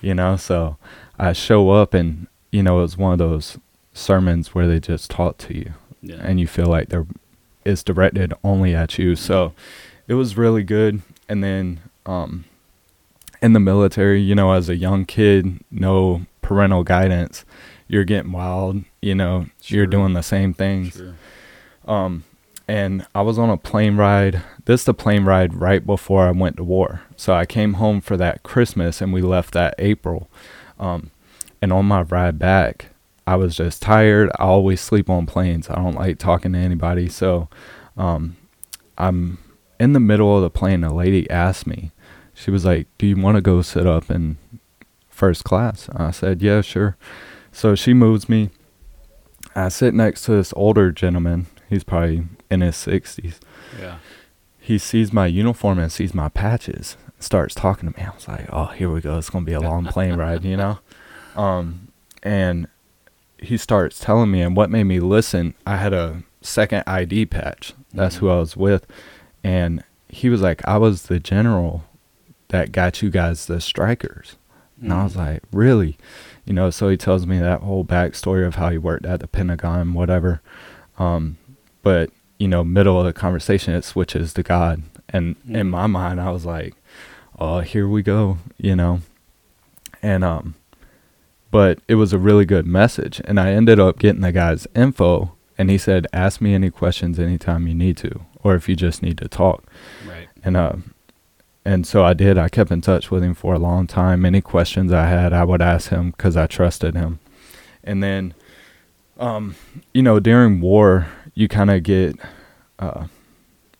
[0.00, 0.76] you know so
[1.18, 3.58] i show up and you know it was one of those
[3.92, 5.72] sermons where they just taught to you
[6.02, 6.16] Yeah.
[6.22, 7.06] and you feel like they're
[7.64, 9.14] it's directed only at you.
[9.14, 9.52] So
[10.06, 11.02] it was really good.
[11.28, 12.44] And then um
[13.40, 17.44] in the military, you know, as a young kid, no parental guidance,
[17.86, 20.94] you're getting wild, you know, you're doing the same things.
[20.94, 21.14] Sure.
[21.86, 22.24] Um
[22.66, 24.42] and I was on a plane ride.
[24.66, 27.02] This the plane ride right before I went to war.
[27.16, 30.28] So I came home for that Christmas and we left that April.
[30.78, 31.10] Um
[31.60, 32.86] and on my ride back,
[33.26, 34.30] I was just tired.
[34.38, 35.68] I always sleep on planes.
[35.68, 37.08] I don't like talking to anybody.
[37.08, 37.48] So
[37.96, 38.36] um
[38.96, 39.38] I'm
[39.78, 40.84] in the middle of the plane.
[40.84, 41.92] A lady asked me,
[42.34, 44.36] she was like, Do you want to go sit up in
[45.08, 45.88] first class?
[45.94, 46.96] I said, Yeah, sure.
[47.52, 48.50] So she moves me.
[49.54, 51.46] I sit next to this older gentleman.
[51.68, 53.40] He's probably in his 60s.
[53.78, 53.98] Yeah.
[54.58, 56.96] He sees my uniform and sees my patches.
[57.18, 58.06] Starts talking to me.
[58.06, 59.18] I was like, "Oh, here we go.
[59.18, 60.78] It's gonna be a long plane ride," you know.
[61.36, 61.92] Um,
[62.24, 62.66] and
[63.38, 67.74] he starts telling me, and what made me listen, I had a second ID patch.
[67.94, 68.86] That's who I was with,
[69.48, 71.84] and he was like, "I was the general
[72.48, 74.36] that got you guys the Strykers."
[74.80, 75.16] And I was Mhm.
[75.26, 75.96] like, really?
[76.44, 79.26] You know, so he tells me that whole backstory of how he worked at the
[79.26, 80.40] Pentagon, whatever.
[80.98, 81.36] Um,
[81.82, 84.82] but, you know, middle of the conversation, it switches to God.
[85.08, 85.70] And in Mhm.
[85.70, 86.74] my mind, I was like,
[87.40, 89.00] oh, here we go, you know.
[90.02, 90.54] And, um,
[91.50, 93.20] but it was a really good message.
[93.24, 95.32] And I ended up getting the guy's info.
[95.58, 99.02] And he said, ask me any questions anytime you need to, or if you just
[99.02, 99.64] need to talk.
[100.06, 100.28] Right.
[100.42, 100.76] And uh,
[101.64, 102.38] and so I did.
[102.38, 104.24] I kept in touch with him for a long time.
[104.24, 107.18] Any questions I had, I would ask him because I trusted him.
[107.84, 108.32] And then,
[109.18, 109.54] um,
[109.92, 112.16] you know, during war, you kind of get,
[112.78, 113.08] uh,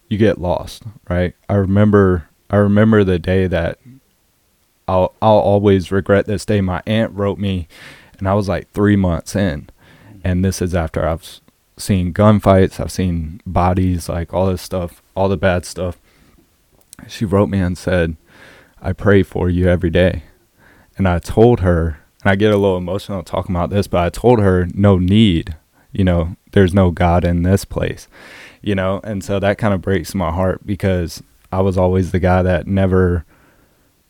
[0.09, 1.35] you get lost, right?
[1.49, 3.79] I remember, I remember the day that
[4.87, 6.61] I'll, I'll always regret this day.
[6.61, 7.69] My aunt wrote me,
[8.19, 9.71] and I was like three months in,
[10.23, 11.41] and this is after I've
[11.81, 15.99] seen gunfights, I've seen bodies, like all this stuff, all the bad stuff
[17.07, 18.17] she wrote me and said,
[18.81, 20.25] I pray for you every day.
[20.97, 24.09] And I told her, and I get a little emotional talking about this, but I
[24.09, 25.57] told her, no need.
[25.93, 28.09] You know, there's no God in this place,
[28.61, 29.01] you know?
[29.05, 32.67] And so that kind of breaks my heart because I was always the guy that
[32.67, 33.25] never,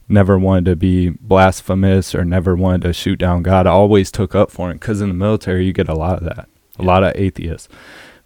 [0.09, 3.67] never wanted to be blasphemous or never wanted to shoot down God.
[3.67, 6.25] I always took up for him because in the military, you get a lot of
[6.25, 6.49] that,
[6.79, 7.69] a lot of atheists.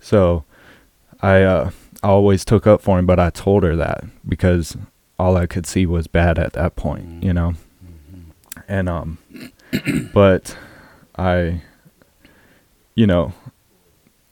[0.00, 0.44] So
[1.20, 1.70] I, uh,
[2.02, 4.76] always took up for him, but I told her that because
[5.18, 7.54] all I could see was bad at that point, you know.
[8.68, 9.18] And um,
[10.12, 10.56] but
[11.16, 11.62] I,
[12.94, 13.32] you know,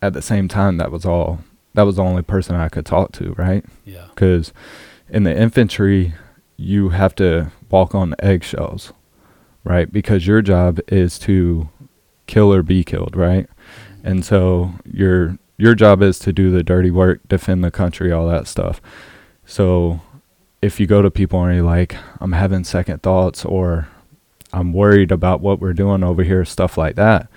[0.02, 1.40] at the same time, that was all.
[1.74, 3.64] That was the only person I could talk to, right?
[3.84, 4.06] Yeah.
[4.08, 4.52] Because
[5.08, 6.14] in the infantry,
[6.56, 8.92] you have to walk on eggshells,
[9.62, 9.90] right?
[9.90, 11.68] Because your job is to
[12.26, 13.48] kill or be killed, right?
[14.04, 18.26] And so your your job is to do the dirty work, defend the country, all
[18.28, 18.80] that stuff.
[19.44, 20.00] So
[20.62, 23.88] if you go to people and you're like, I'm having second thoughts or
[24.52, 27.28] I'm worried about what we're doing over here, stuff like that,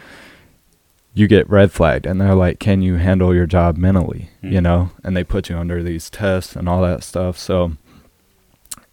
[1.14, 4.30] you get red flagged and they're like, Can you handle your job mentally?
[4.42, 4.64] You Mhm.
[4.64, 4.90] know?
[5.04, 7.38] And they put you under these tests and all that stuff.
[7.38, 7.74] So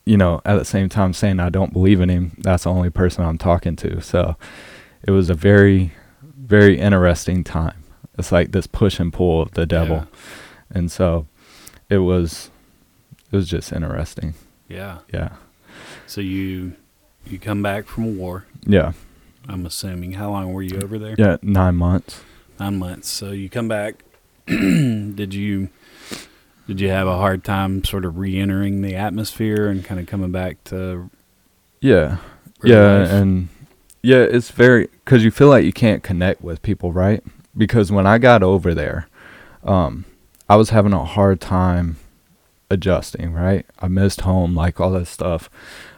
[0.06, 2.90] you know, at the same time saying I don't believe in him, that's the only
[2.90, 4.00] person I'm talking to.
[4.00, 4.34] So
[5.06, 5.92] it was a very,
[6.50, 7.84] very interesting time.
[8.18, 9.96] It's like this push and pull of the devil.
[9.96, 10.04] Yeah.
[10.70, 11.26] And so
[11.88, 12.50] it was
[13.32, 14.34] it was just interesting.
[14.68, 14.98] Yeah.
[15.12, 15.30] Yeah.
[16.06, 16.74] So you
[17.24, 18.44] you come back from war.
[18.66, 18.92] Yeah.
[19.48, 20.12] I'm assuming.
[20.14, 21.14] How long were you over there?
[21.16, 21.36] Yeah.
[21.42, 22.20] Nine months.
[22.58, 23.08] Nine months.
[23.08, 24.04] So you come back.
[24.46, 25.68] did you
[26.66, 30.30] did you have a hard time sort of re-entering the atmosphere and kind of coming
[30.32, 31.10] back to
[31.80, 32.18] Yeah.
[32.62, 32.98] yeah.
[32.98, 33.10] life?
[33.10, 33.48] And
[34.02, 37.20] yeah, it's very, because you feel like you can't connect with people, right?
[37.56, 39.08] Because when I got over there,
[39.64, 40.04] um,
[40.48, 41.96] I was having a hard time
[42.70, 43.66] adjusting, right?
[43.80, 45.50] I missed home, like all that stuff.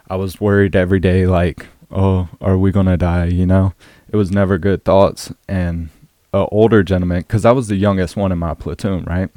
[0.09, 3.25] I was worried every day, like, oh, are we to die?
[3.25, 3.75] You know,
[4.09, 5.31] it was never good thoughts.
[5.47, 5.89] And
[6.33, 9.29] a older gentleman, because I was the youngest one in my platoon, right?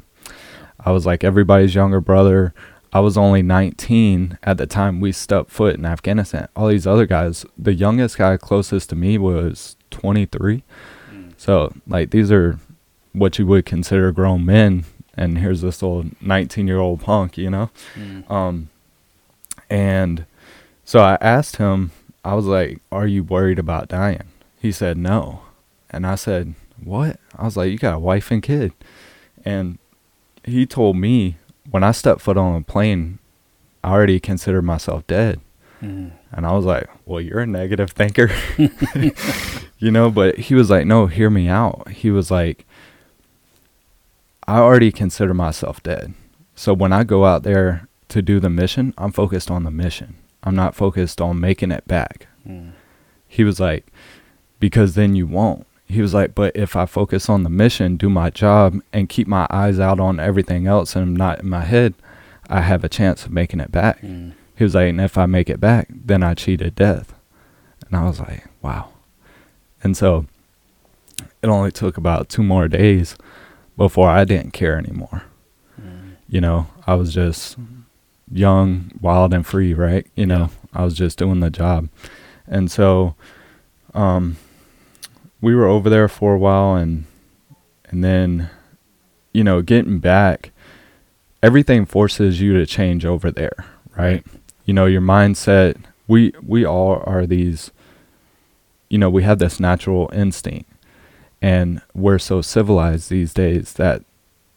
[0.79, 2.51] I was like everybody's younger brother.
[2.93, 6.47] I was only 19 at the time we stepped foot in Afghanistan.
[6.55, 10.63] All these other guys, the youngest guy closest to me was 23.
[11.37, 12.59] So, like, these are
[13.13, 14.85] what you would consider grown men.
[15.15, 17.69] And here's this old 19 year old punk, you know?
[17.95, 18.29] Mm.
[18.29, 18.69] Um,
[19.69, 20.25] and
[20.83, 21.91] so I asked him,
[22.23, 24.23] I was like, Are you worried about dying?
[24.59, 25.41] He said, No.
[25.89, 27.19] And I said, What?
[27.35, 28.73] I was like, You got a wife and kid.
[29.45, 29.79] And
[30.43, 31.37] he told me
[31.69, 33.19] when I stepped foot on a plane,
[33.83, 35.39] I already considered myself dead.
[35.81, 36.11] Mm.
[36.31, 38.31] And I was like, Well, you're a negative thinker.
[39.77, 41.89] you know, but he was like, No, hear me out.
[41.89, 42.65] He was like,
[44.47, 46.13] I already consider myself dead.
[46.55, 50.15] So when I go out there to do the mission, I'm focused on the mission.
[50.43, 52.27] I'm not focused on making it back.
[52.47, 52.71] Mm.
[53.27, 53.87] He was like,
[54.59, 55.67] Because then you won't.
[55.87, 59.27] He was like, But if I focus on the mission, do my job, and keep
[59.27, 61.93] my eyes out on everything else and I'm not in my head,
[62.49, 64.01] I have a chance of making it back.
[64.01, 64.33] Mm.
[64.55, 67.13] He was like, and if I make it back, then I cheated death.
[67.85, 68.89] And I was like, wow.
[69.83, 70.25] And so
[71.41, 73.15] it only took about two more days
[73.75, 75.23] before I didn't care anymore.
[75.79, 76.15] Mm.
[76.27, 77.57] You know, I was just
[78.31, 80.07] young, wild, and free, right?
[80.15, 81.89] You know, I was just doing the job.
[82.47, 83.15] And so
[83.93, 84.37] um,
[85.41, 87.05] we were over there for a while and
[87.85, 88.49] and then
[89.33, 90.51] you know, getting back
[91.43, 94.25] everything forces you to change over there, right?
[94.65, 97.71] You know, your mindset, we we all are these
[98.89, 100.69] you know, we have this natural instinct
[101.41, 104.03] and we're so civilized these days that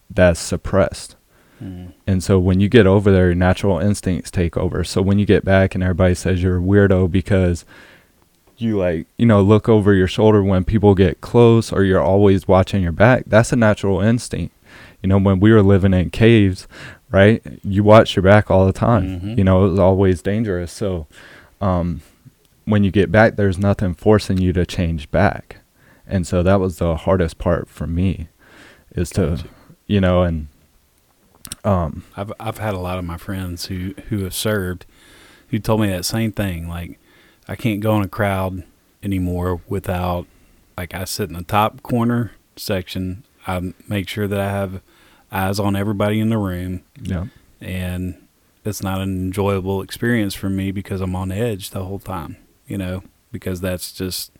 [0.09, 1.15] that's suppressed.
[1.61, 1.93] Mm.
[2.07, 4.83] And so when you get over there, your natural instincts take over.
[4.83, 7.65] So when you get back and everybody says you're a weirdo because
[8.61, 12.47] you like, you know, look over your shoulder when people get close or you're always
[12.47, 14.55] watching your back, that's a natural instinct.
[15.01, 16.67] You know, when we were living in caves,
[17.09, 17.41] right?
[17.63, 19.19] You watch your back all the time.
[19.21, 19.37] Mhm.
[19.37, 20.71] You know, it was always dangerous.
[20.71, 21.07] So
[21.59, 22.01] um
[22.65, 25.57] when you get back there's nothing forcing you to change back.
[26.07, 28.27] And so that was the hardest part for me
[28.95, 29.47] is to Gotcha.
[29.87, 30.47] you know, and
[31.65, 34.85] um I've I've had a lot of my friends who who have served
[35.49, 36.67] who told me that same thing.
[36.69, 36.97] Like,
[37.51, 38.63] I can't go in a crowd
[39.03, 40.25] anymore without
[40.77, 43.25] like I sit in the top corner section.
[43.45, 44.81] I make sure that I have
[45.33, 47.25] eyes on everybody in the room, yeah.
[47.59, 48.15] and
[48.63, 52.37] it's not an enjoyable experience for me because I'm on edge the whole time.
[52.67, 54.31] You know, because that's just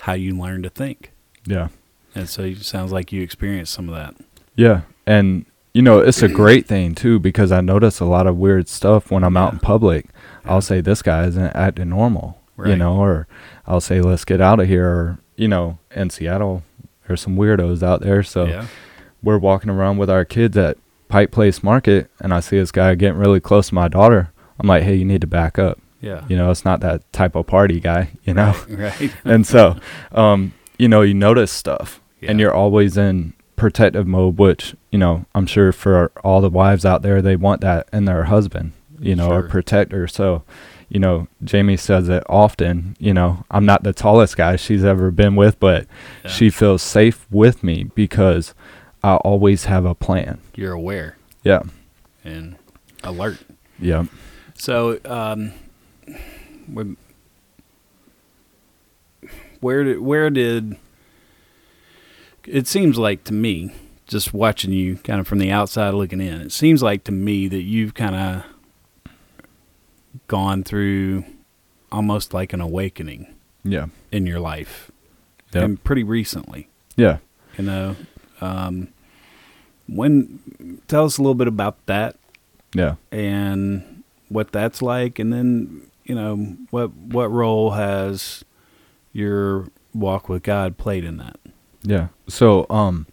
[0.00, 1.12] how you learn to think.
[1.46, 1.68] Yeah.
[2.14, 4.16] And so it sounds like you experienced some of that.
[4.54, 4.82] Yeah.
[5.06, 8.68] And you know, it's a great thing too because I notice a lot of weird
[8.68, 10.06] stuff when I'm out in public.
[10.06, 10.52] Yeah.
[10.52, 12.40] I'll say this guy isn't acting normal.
[12.56, 13.26] You know, or
[13.66, 16.62] I'll say let's get out of here or you know, in Seattle
[17.06, 18.22] there's some weirdos out there.
[18.22, 18.68] So yeah.
[19.22, 22.94] we're walking around with our kids at Pike Place Market and I see this guy
[22.94, 24.32] getting really close to my daughter.
[24.60, 25.80] I'm like, Hey, you need to back up.
[26.00, 26.24] Yeah.
[26.28, 28.54] You know, it's not that type of party guy, you know?
[28.68, 29.00] Right.
[29.00, 29.14] right.
[29.24, 29.76] and so
[30.12, 35.24] um you know you notice stuff and you're always in protective mode which you know
[35.34, 39.16] i'm sure for all the wives out there they want that in their husband you
[39.16, 39.46] know Sure.
[39.46, 40.44] a protector so
[40.88, 45.10] you know jamie says it often you know i'm not the tallest guy she's ever
[45.10, 45.86] been with but
[46.24, 46.30] Yeah.
[46.30, 48.54] she feels safe with me because
[49.02, 51.62] i always have a plan you're aware yeah
[52.24, 52.54] and
[53.02, 53.38] alert.
[53.80, 54.04] yeah
[54.56, 55.52] So, um,
[56.72, 56.96] when-
[59.60, 60.76] where did where did
[62.46, 63.72] it seems like to me,
[64.06, 67.48] just watching you kind of from the outside looking in, it seems like to me
[67.48, 68.44] that you've kind of
[70.28, 71.24] gone through
[71.90, 73.86] almost like an awakening yeah.
[74.12, 74.90] in your life,
[75.52, 75.62] yeah.
[75.62, 76.68] and pretty recently.
[76.96, 77.18] yeah.
[77.56, 77.96] You know,
[78.40, 78.88] um,
[79.86, 82.16] when tell us a little bit about that
[82.74, 82.96] yeah.
[83.12, 86.36] and what that's like and then you know
[86.70, 88.44] what what role has
[89.12, 91.38] your walk with God played in that?
[91.82, 92.08] Yeah.
[92.28, 93.06] So, um,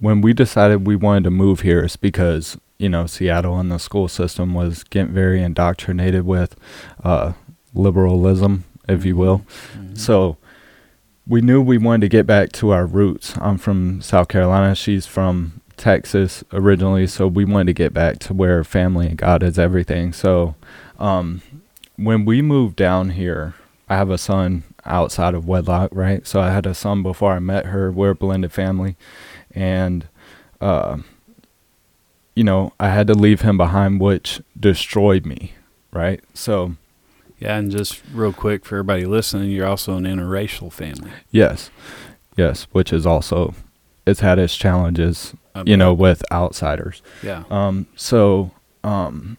[0.00, 3.78] when we decided we wanted to move here, it's because you know, Seattle and the
[3.78, 6.56] school system was getting very indoctrinated with
[7.04, 7.34] uh,
[7.74, 9.42] liberalism, if you will.
[9.78, 9.98] Mhm.
[9.98, 10.38] So
[11.26, 13.34] we knew we wanted to get back to our roots.
[13.38, 14.74] I'm from South Carolina.
[14.74, 17.06] She's from Texas originally.
[17.06, 20.14] So we wanted to get back to where family and God is everything.
[20.14, 20.54] So
[20.98, 21.42] um,
[21.96, 23.54] when we moved down here,
[23.90, 26.26] I have a son outside of wedlock, right?
[26.26, 27.92] So I had a son before I met her.
[27.92, 28.96] We're a blended family.
[29.54, 30.06] And,
[30.60, 30.98] uh,
[32.34, 35.52] you know, I had to leave him behind, which destroyed me,
[35.92, 36.20] right?
[36.34, 36.76] So,
[37.38, 41.10] Yeah, and just real quick for everybody listening, you're also an interracial family.
[41.30, 41.70] yes,
[42.36, 43.54] yes, which is also,
[44.06, 45.34] it's had its challenges,
[45.64, 47.02] you know, with outsiders.
[47.22, 47.44] Yeah.
[47.50, 48.50] Um, so,
[48.84, 49.36] um,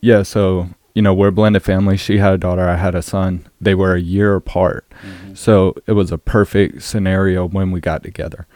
[0.00, 1.96] yeah, so, you know, we're a blended family.
[1.96, 3.46] She had a daughter, I had a son.
[3.60, 4.84] They were a year apart.
[5.02, 5.36] Mhm.
[5.36, 8.46] So it was a perfect scenario when we got together.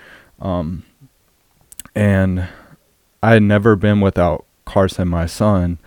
[0.43, 0.85] Um,
[1.95, 2.49] and
[3.23, 5.79] I had never been without Carson, my son,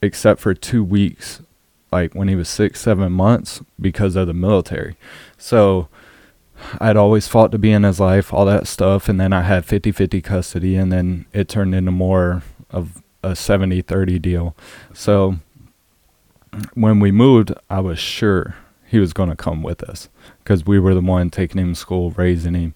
[0.00, 1.42] except for two weeks,
[1.92, 4.96] like when he was six, seven months because of the military.
[5.36, 5.88] So
[6.80, 9.08] I'd always fought to be in his life, all that stuff.
[9.08, 13.34] And then I had 50 50 custody, and then it turned into more of a
[13.34, 14.56] 70 30 deal.
[14.92, 15.36] So
[16.74, 18.56] when we moved, I was sure
[18.86, 20.08] he was going to come with us
[20.38, 22.74] because we were the one taking him to school, raising him,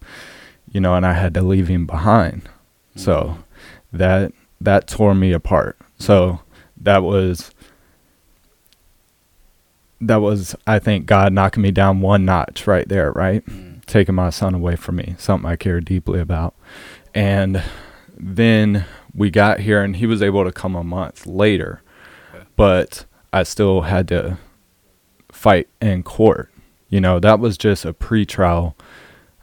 [0.71, 2.49] you know, and I had to leave him behind.
[2.97, 3.39] So
[3.93, 5.79] that that tore me apart.
[5.99, 6.41] So
[6.81, 7.51] that was
[10.01, 13.45] that was I think God knocking me down one notch right there, right?
[13.47, 13.85] Mhm.
[13.87, 16.55] taking my son away from me, something I care deeply about.
[17.14, 17.62] And
[18.19, 21.81] then we got here and he was able to come a month later.
[22.35, 22.45] Okay.
[22.55, 24.37] But I still had to
[25.33, 26.51] fight in court.
[26.91, 28.75] You know, that was just a pretrial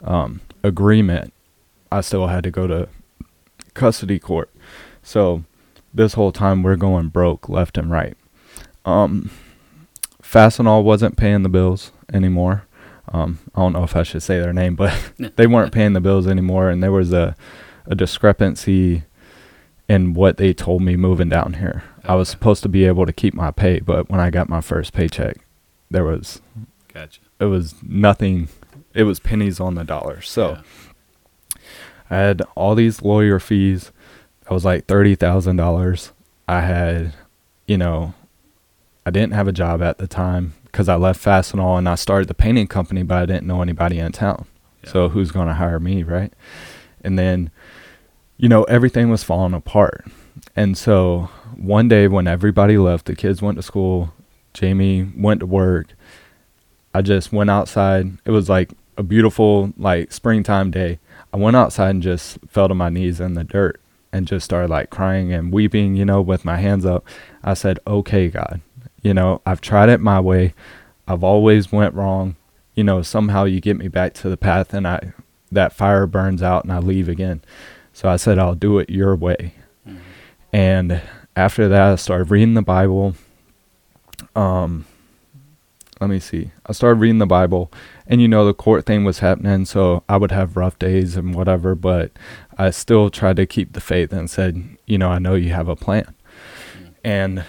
[0.03, 1.33] um, agreement.
[1.91, 2.89] I still had to go to
[3.73, 4.49] custody court.
[5.03, 5.43] So
[5.93, 8.17] this whole time we're going broke left and right.
[8.83, 9.29] Um,
[10.21, 12.65] Fastenal wasn't paying the bills anymore.
[13.13, 14.93] Um, I don't know if I should say their name, but
[15.35, 17.35] they weren't paying the bills anymore, and there was a,
[17.85, 19.03] a discrepancy
[19.87, 21.83] in what they told me moving down here.
[22.03, 24.61] I was supposed to be able to keep my pay, but when I got my
[24.61, 25.37] first paycheck,
[25.91, 26.41] there was
[26.91, 27.21] Gotcha.
[27.39, 28.49] it was nothing.
[28.95, 30.21] It was pennies on the dollar.
[30.21, 30.61] So Yeah.
[32.09, 33.91] I had all these lawyer fees.
[34.43, 36.11] That was like thirty thousand dollars.
[36.47, 37.13] I had,
[37.67, 38.13] you know,
[39.05, 42.27] I didn't have a job at the time because I left Fastenal and I started
[42.27, 44.45] the painting company, but I didn't know anybody in town.
[44.83, 44.91] Yeah.
[44.91, 46.31] So who's going to hire me, right?
[47.01, 47.49] And then,
[48.37, 50.05] you know, everything was falling apart.
[50.55, 54.13] And so one day when everybody left, the kids went to school,
[54.53, 55.87] Jamie went to work.
[56.93, 58.19] I just went outside.
[58.25, 60.99] It was like a beautiful like springtime day.
[61.33, 63.79] I went outside and just fell to my knees in the dirt
[64.13, 67.05] and just started like crying and weeping, you know, with my hands up.
[67.43, 68.61] I said, "Okay, God,
[69.01, 70.53] you know, I've tried it my way.
[71.07, 72.35] I've always went wrong.
[72.73, 75.13] You know, somehow you get me back to the path and I
[75.51, 77.41] that fire burns out and I leave again."
[77.93, 79.53] So I said, "I'll do it your way."
[79.87, 79.97] Mhm.
[80.53, 81.01] And
[81.35, 83.15] after that, I started reading the Bible.
[84.35, 84.85] Um,
[86.01, 86.51] let me see.
[86.65, 87.71] I started reading the Bible,
[88.07, 91.33] and you know, the court thing was happening, so I would have rough days and
[91.33, 92.11] whatever, but
[92.57, 95.67] I still tried to keep the faith and said, you know, I know you have
[95.69, 96.13] a plan.
[97.03, 97.45] And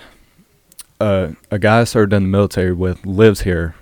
[1.01, 3.75] uh, a guy I served in the military with lives here,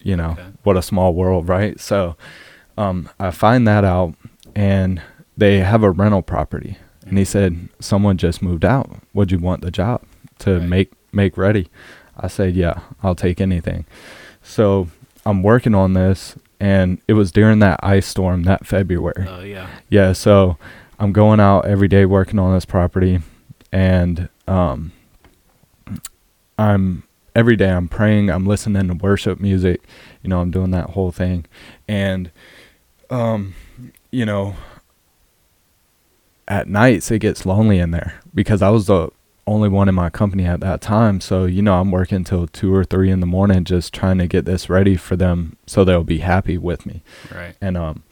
[0.00, 0.46] you know, Okay.
[0.62, 1.78] what a small world, right?
[1.80, 2.16] So
[2.78, 4.14] um, I find that out,
[4.54, 5.00] and
[5.36, 6.78] they have a rental property.
[7.06, 8.90] And he said, Someone just moved out.
[9.14, 10.02] Would you want the job
[10.40, 10.68] to Right.
[10.68, 11.68] make make ready?
[12.16, 13.84] I said, Yeah, I'll take anything.
[14.42, 14.88] So
[15.24, 19.26] I'm working on this and it was during that ice storm that February.
[19.28, 19.68] Oh yeah.
[19.88, 20.56] Yeah, so
[20.98, 23.20] I'm going out every day working on this property
[23.72, 24.92] and um
[26.58, 27.02] I'm
[27.34, 29.82] every day I'm praying, I'm listening to worship music,
[30.22, 31.44] you know, I'm doing that whole thing.
[31.86, 32.30] And
[33.10, 33.54] um
[34.10, 34.54] you know
[36.48, 39.10] at nights it gets lonely in there because I was the
[39.46, 41.20] only one in my company at that time.
[41.20, 44.26] So, you know, I'm working till two or three in the morning just trying to
[44.26, 47.02] get this ready for them so they'll be happy with me.
[47.32, 47.54] Right.
[47.60, 48.02] And um,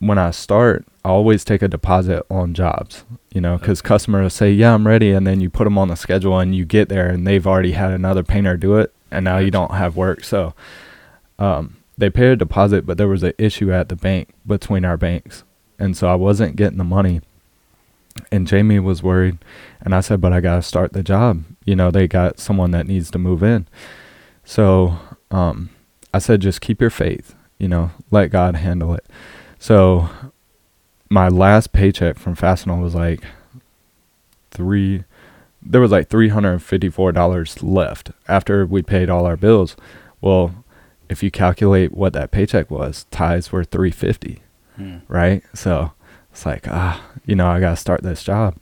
[0.00, 3.88] when I start, I always take a deposit on jobs, you know, because Okay.
[3.88, 6.64] customers say, "Yeah, I'm ready," and then you put them on the schedule, and you
[6.64, 9.96] get there, and they've already had another painter do it, and now you don't have
[9.96, 10.22] work.
[10.24, 10.54] So,
[11.38, 14.96] um, they pay a deposit, but there was an issue at the bank between our
[14.96, 15.42] banks,
[15.78, 17.20] and so I wasn't getting the money.
[18.30, 19.38] And Jamie was worried,
[19.80, 21.44] and I said, "But I gotta start the job.
[21.64, 23.66] You know, they got someone that needs to move in."
[24.44, 24.98] So,
[25.30, 25.70] um,
[26.12, 27.34] I said, "Just keep your faith.
[27.58, 29.06] You know, let God handle it."
[29.58, 30.08] So
[31.08, 33.22] my last paycheck from Fastenal was like
[34.50, 35.04] three
[35.64, 39.76] there was like $354 left after we paid all our bills.
[40.20, 40.64] Well,
[41.08, 44.42] if you calculate what that paycheck was, tithes were 350,
[44.76, 44.96] Hmm.
[45.06, 45.44] right?
[45.54, 45.92] So
[46.32, 48.56] it's like, ah, you know, I got to start this job.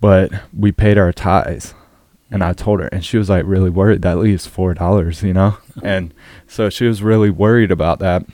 [0.00, 1.74] But we paid our tithes.
[2.32, 4.02] And I told her, and she was like really worried.
[4.02, 5.58] That leaves four dollars, you know.
[5.82, 6.12] And
[6.46, 8.24] so she was really worried about that.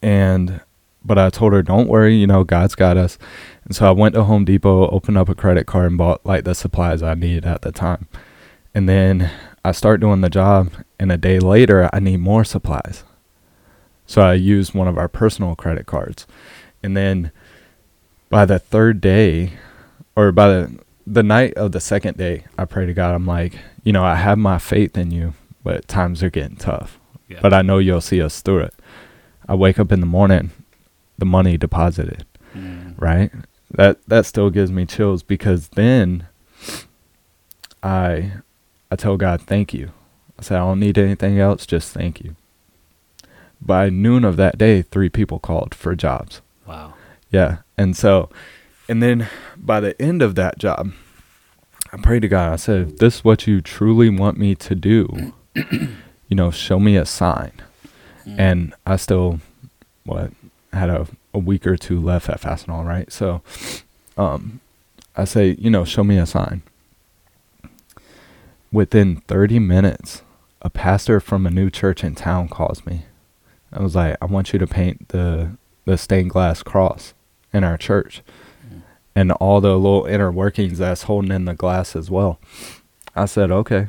[0.00, 0.60] And,
[1.04, 3.18] but I told her, don't worry, you know, God's got us.
[3.64, 6.44] And so I went to Home Depot, opened up a credit card, and bought like
[6.44, 8.08] the supplies I needed at the time.
[8.74, 9.30] And then
[9.64, 13.04] I start doing the job, and a day later, I need more supplies.
[14.06, 16.26] So I used one of our personal credit cards.
[16.82, 17.30] And then
[18.30, 19.52] by the third day,
[20.16, 23.54] or by the, the night of the second day, I pray to God, I'm like,
[23.84, 26.98] you know, I have my faith in you, but times are getting tough.
[27.28, 27.40] Yeah.
[27.42, 28.74] But I know you'll see us through it.
[29.48, 30.50] I wake up in the morning,
[31.18, 32.24] the money deposited
[32.56, 32.94] Mm.
[32.98, 33.30] right?
[33.70, 36.26] That that still gives me chills because then
[37.82, 38.32] I
[38.90, 39.90] I tell God thank you.
[40.38, 42.36] I say I don't need anything else, just thank you.
[43.60, 46.40] By noon of that day, three people called for jobs.
[46.66, 46.94] Wow.
[47.30, 47.58] Yeah.
[47.78, 48.28] And so
[48.88, 50.92] and then by the end of that job,
[51.92, 52.52] I prayed to God.
[52.52, 56.78] I said, if this is what you truly want me to do, you know, show
[56.80, 57.52] me a sign
[58.26, 58.34] Mm.
[58.38, 59.40] and I still
[60.04, 60.32] what
[60.74, 63.10] had a, a week or two left at Fastenal, right?
[63.10, 63.40] So
[64.18, 64.60] um
[65.16, 66.62] I say, you know, show me a sign.
[68.70, 70.22] Within 30 minutes,
[70.60, 73.04] a pastor from a new church in town calls me.
[73.72, 75.52] I was like, I want you to paint the
[75.86, 77.14] the stained glass cross
[77.52, 78.22] in our church
[78.68, 78.82] Mm.
[79.16, 82.38] and all the little inner workings that's holding in the glass as well.
[83.16, 83.88] I said, okay.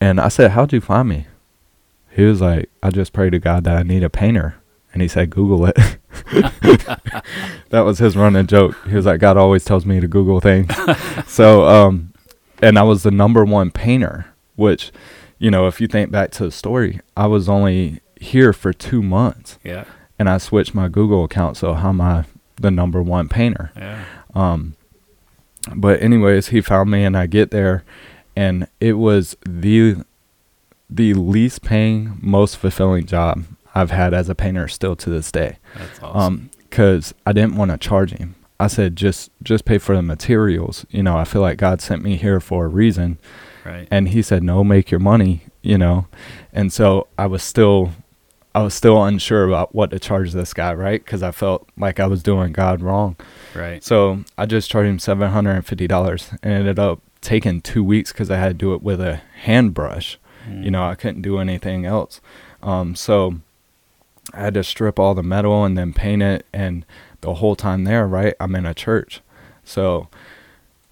[0.00, 1.26] And I said, how'd you find me?
[2.10, 4.56] He was like, I just prayed to God that I need a painter.
[4.92, 5.76] And he said, Google it.
[7.70, 8.76] that was his running joke.
[8.86, 10.70] He was like, God always tells me to Google things.
[11.26, 12.12] so, um,
[12.62, 14.26] and I was the number one painter,
[14.56, 14.92] which,
[15.38, 19.02] you know, if you think back to the story, I was only here for two
[19.02, 19.84] months Yeah.
[20.18, 21.56] And I switched my Google account.
[21.56, 22.24] So, how am I
[22.56, 23.72] the number one painter?
[23.76, 24.04] Yeah.
[24.34, 24.74] Um,
[25.74, 27.84] but anyways, he found me and I get there
[28.36, 29.96] and it was the
[30.90, 33.44] the least paying, most fulfilling job
[33.74, 35.56] I've had as a painter still to this day.
[35.76, 36.20] That's awesome.
[36.20, 38.34] Um, cause I didn't want to charge him.
[38.60, 40.86] I said, just, just pay for the materials.
[40.90, 43.18] You know, I feel like God sent me here for a reason.
[43.64, 43.88] right.
[43.90, 46.06] And he said, no, make your money, you know?
[46.52, 47.92] And so I was still,
[48.54, 51.04] I was still unsure about what to charge this guy, right?
[51.04, 53.16] Cause I felt like I was doing God wrong.
[53.54, 53.82] right.
[53.82, 57.60] So I just charged him seven hundred and fifty dollars, and it ended up taking
[57.60, 60.18] two weeks because I had to do it with a hand brush.
[60.46, 62.20] You know, I couldn't do anything else.
[62.62, 63.36] Um, so
[64.34, 66.84] I had to strip all the metal and then paint it, and
[67.22, 69.22] the whole time there, right, I'm in a church,
[69.64, 70.08] so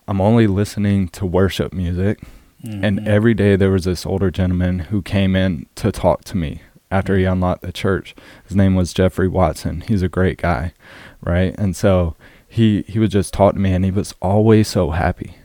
[0.08, 2.22] I'm only listening to worship music.
[2.64, 3.06] And Mhm.
[3.06, 7.16] every day there was this older gentleman who came in to talk to me after
[7.16, 8.14] he unlocked the church.
[8.46, 9.80] His name was Jeffrey Watson.
[9.80, 10.74] He's a great guy,
[11.22, 11.54] right?
[11.58, 12.14] And so
[12.46, 15.36] he he would just talk to me and he was always so happy.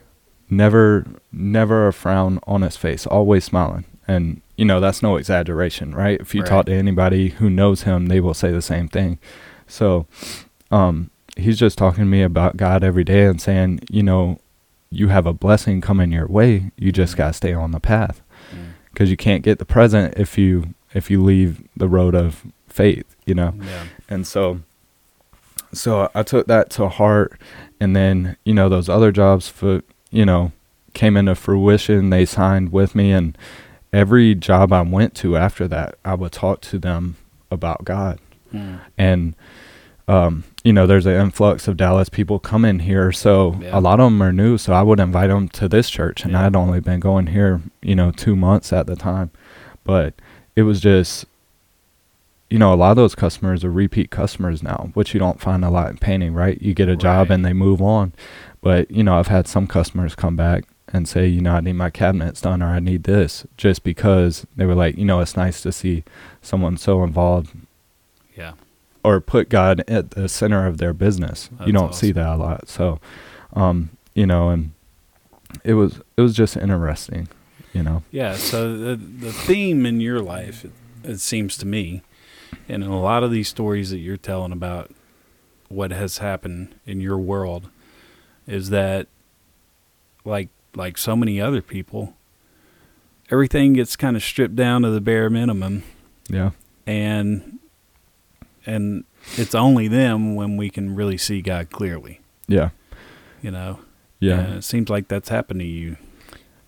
[0.49, 3.85] Never never a frown on his face, always smiling.
[4.07, 6.19] And you know, that's no exaggeration, right?
[6.19, 6.49] If you Right.
[6.49, 9.19] talk to anybody who knows him, they will say the same thing.
[9.67, 10.05] So
[10.71, 14.39] um he's just talking to me about God every day and saying, you know,
[14.89, 16.71] you have a blessing coming your way.
[16.77, 17.17] You just Mhm.
[17.17, 18.21] got to stay on the path
[18.51, 18.69] Mm.
[18.91, 23.15] because you can't get the present if you if you leave the road of faith,
[23.25, 23.53] you know.
[23.61, 23.83] Yeah.
[24.09, 24.61] And so
[25.73, 27.39] so I took that to heart
[27.79, 29.81] and then, you know, those other jobs for,
[30.11, 30.51] you know,
[30.93, 32.09] came into fruition.
[32.09, 33.37] They signed with me and
[33.93, 37.15] every job I went to after that, I would talk to them
[37.51, 38.19] about God
[38.53, 38.79] Mm.
[38.97, 39.35] and
[40.07, 43.77] um, you know, there's an influx of Dallas people coming here, so Yeah.
[43.77, 44.57] a lot of them are new.
[44.57, 46.45] So I would invite them to this church, and Yeah.
[46.45, 49.31] I'd only been going here, you know, two months at the time,
[49.83, 50.13] but
[50.57, 51.25] it was just,
[52.49, 55.63] you know, a lot of those customers are repeat customers now, which you don't find
[55.63, 56.59] a lot in painting, right?
[56.61, 58.11] You get a job and they move on,
[58.61, 61.73] but you know, I've had some customers come back and say, you know, I need
[61.73, 65.35] my cabinets done or I need this, just because they were like, you know, it's
[65.37, 66.03] nice to see
[66.41, 67.53] someone so involved
[68.35, 68.53] Yeah.
[69.03, 71.49] or put God at the center of their business.
[71.57, 72.69] That's you don't see that a lot.
[72.69, 72.99] So,
[73.53, 74.71] um, you know, and
[75.65, 77.27] it was it was just interesting,
[77.73, 78.03] you know.
[78.11, 78.35] Yeah.
[78.35, 80.71] So the the theme in your life, it,
[81.03, 82.01] it seems to me,
[82.67, 84.91] and in a lot of these stories that you're telling about
[85.69, 87.69] what has happened in your world,
[88.47, 89.07] is that
[90.25, 92.13] like like so many other people,
[93.31, 95.83] everything gets kind of stripped down to the bare minimum,
[96.29, 96.51] Yeah.
[96.85, 97.59] and
[98.65, 99.03] and
[99.35, 102.19] it's only them when we can really see God clearly.
[102.47, 102.69] Yeah.
[103.41, 103.79] You know.
[104.19, 104.39] Yeah.
[104.39, 105.97] And it seems like that's happened to you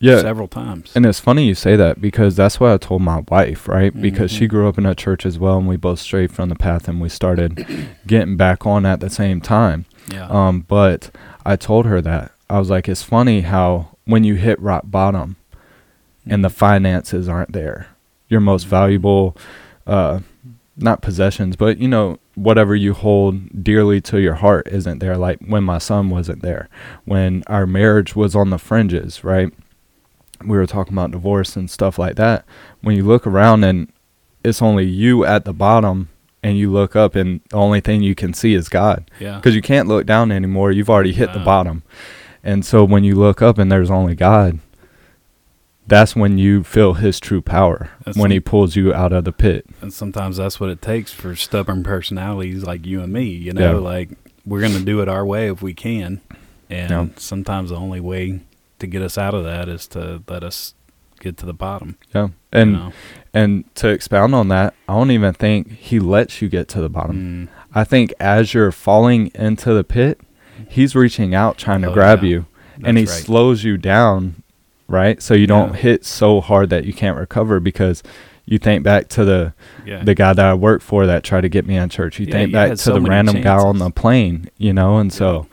[0.02, 0.22] Yeah.
[0.22, 0.92] several times.
[0.96, 3.94] And it's funny you say that because that's what I told my wife, right?
[4.00, 4.50] Because she Mhm.
[4.50, 7.02] grew up in a church as well, and we both strayed from the path, and
[7.02, 7.66] we started
[8.08, 9.86] getting back on at the same time.
[10.12, 10.28] yeah.
[10.30, 11.12] Um, but
[11.46, 15.36] I told her that I was like, it's funny how when you hit rock bottom
[16.26, 17.88] and the finances aren't there,
[18.28, 19.36] your most valuable,
[19.86, 20.20] uh,
[20.78, 25.18] not possessions, but you know, whatever you hold dearly to your heart isn't there.
[25.18, 26.70] Like when my son wasn't there,
[27.06, 29.52] when our marriage was on the fringes, right?
[30.44, 32.46] We were talking about divorce and stuff like that.
[32.82, 33.92] When you look around and
[34.44, 36.10] it's only you at the bottom
[36.42, 39.36] and you look up and the only thing you can see is God yeah.
[39.36, 40.72] because you can't look down anymore.
[40.72, 41.84] You've already hit the bottom.
[42.44, 44.60] And so when you look up and there's only God,
[45.88, 49.32] that's when you feel his true power That's when he pulls you out of the
[49.32, 49.66] pit.
[49.82, 53.26] And sometimes that's what it takes for stubborn personalities like you and me.
[53.26, 53.80] You know, Yeah.
[53.80, 54.10] like
[54.46, 56.22] we're going to do it our way if we can.
[56.70, 57.08] And Yeah.
[57.18, 58.42] sometimes the only way
[58.80, 60.74] to get us out of that is to let us
[61.20, 61.98] get to the bottom.
[62.14, 62.28] Yeah.
[62.28, 62.94] you And know?
[63.34, 66.90] and to expound on that, I don't even think he lets you get to the
[66.90, 67.50] bottom.
[67.50, 70.20] Mm, I think as you're falling into the pit,
[70.68, 72.30] he's reaching out trying to Oh, grab yeah.
[72.30, 72.46] you
[72.84, 73.10] and he right.
[73.14, 74.42] slows you down,
[74.88, 75.22] right?
[75.22, 78.02] So you don't hit so hard that you can't recover because
[78.46, 79.54] you think back to the
[79.86, 80.02] yeah.
[80.04, 82.20] the guy that I worked for that tried to get me in church.
[82.20, 84.98] You Yeah, think you back to so the random guy on the plane, you know,
[84.98, 85.18] and Yeah.
[85.18, 85.48] so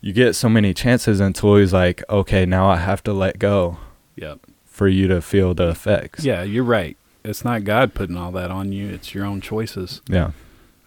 [0.00, 3.78] you get so many chances until he's like, okay, now I have to let go
[4.16, 4.40] Yep.
[4.64, 6.24] for you to feel the effects.
[6.24, 6.96] Yeah, you're right.
[7.24, 8.88] It's not God putting all that on you.
[8.88, 10.00] It's your own choices.
[10.08, 10.30] Yeah.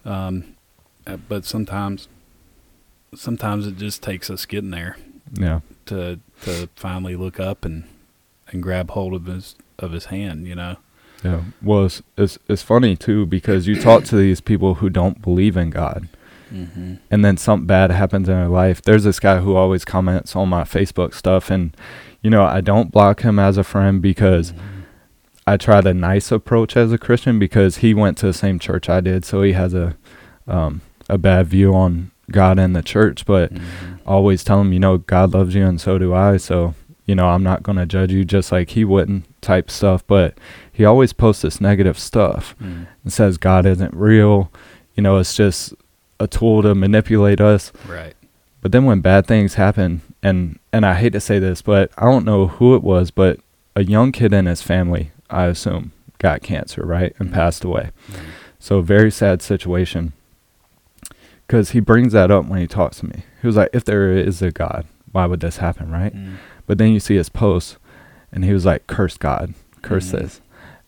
[0.04, 0.56] Um,
[1.06, 2.08] uh, but sometimes,
[3.14, 4.96] sometimes it just takes us getting there
[5.34, 5.60] Yeah.
[5.86, 7.84] to to finally look up and
[8.48, 10.46] and grab hold of his of his hand.
[10.46, 10.76] You know.
[11.22, 11.42] Yeah.
[11.62, 15.56] Well, it's, it's, it's funny too because you talk to these people who don't believe
[15.56, 16.08] in God
[16.52, 16.94] Mm-hmm.
[17.10, 18.82] and then something bad happens in their life.
[18.82, 21.74] There's this guy who always comments on my Facebook stuff and,
[22.20, 24.52] you know, I don't block him as a friend because
[25.46, 28.88] I try the nice approach as a Christian because he went to the same church
[28.88, 29.96] I did, so he has a
[30.46, 33.24] um, a bad view on God and the church.
[33.26, 33.60] But Mhm.
[34.06, 36.36] Always tell him, you know, God loves you and so do I.
[36.36, 36.74] So
[37.06, 40.06] you know, I'm not gonna judge you just like he wouldn't type stuff.
[40.06, 40.38] But
[40.72, 42.86] he always posts this negative stuff Mm.
[43.02, 44.50] and says God isn't real.
[44.94, 45.74] You know, it's just
[46.22, 47.72] a tool to manipulate us.
[47.88, 48.14] Right.
[48.60, 52.04] But then when bad things happen, and and I hate to say this, but I
[52.04, 53.40] don't know who it was, but
[53.74, 57.34] a young kid in his family, I assume, got cancer, right, and Mhm.
[57.34, 57.90] passed away.
[58.10, 58.16] Mm.
[58.58, 60.12] So very sad situation.
[61.46, 63.24] Because he brings that up when he talks to me.
[63.40, 66.34] He was like, "If there is a God, why would this happen, right?" Mm.
[66.66, 67.76] But then you see his post,
[68.32, 69.52] and he was like, "Curse God,
[69.82, 70.18] curse Mhm.
[70.20, 70.40] this,"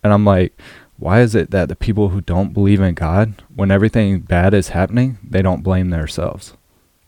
[0.02, 0.56] and I'm like,
[0.98, 4.68] "Why is it that the people who don't believe in God, when everything bad is
[4.68, 6.54] happening, they don't blame themselves?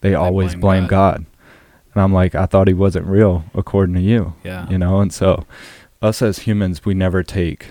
[0.01, 1.17] They, always blame blame, God.
[1.17, 1.27] God.
[1.95, 4.35] And I'm like, I thought he wasn't real, according to you.
[4.45, 4.69] Yeah.
[4.69, 5.47] You know, and so
[6.03, 7.69] us as humans, we never take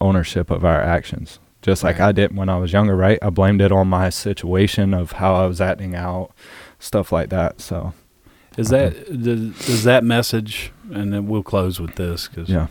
[0.00, 1.38] ownership of our actions.
[1.62, 3.18] Just like I did when I was younger, right?
[3.22, 6.30] I blamed it on my situation of how I was acting out,
[6.78, 7.60] stuff like that.
[7.60, 7.94] So
[8.58, 10.72] Is that does, does that message?
[10.92, 12.66] And then we'll close with this because yeah,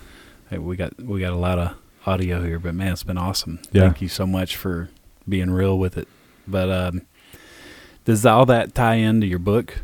[0.52, 1.76] Hey, we got we got a lot of
[2.06, 3.60] audio here, but man, it's been awesome.
[3.72, 3.84] Yeah.
[3.84, 4.90] Thank you so much for
[5.28, 6.08] being real with it.
[6.48, 7.02] But um,
[8.06, 9.82] does all that tie into your book?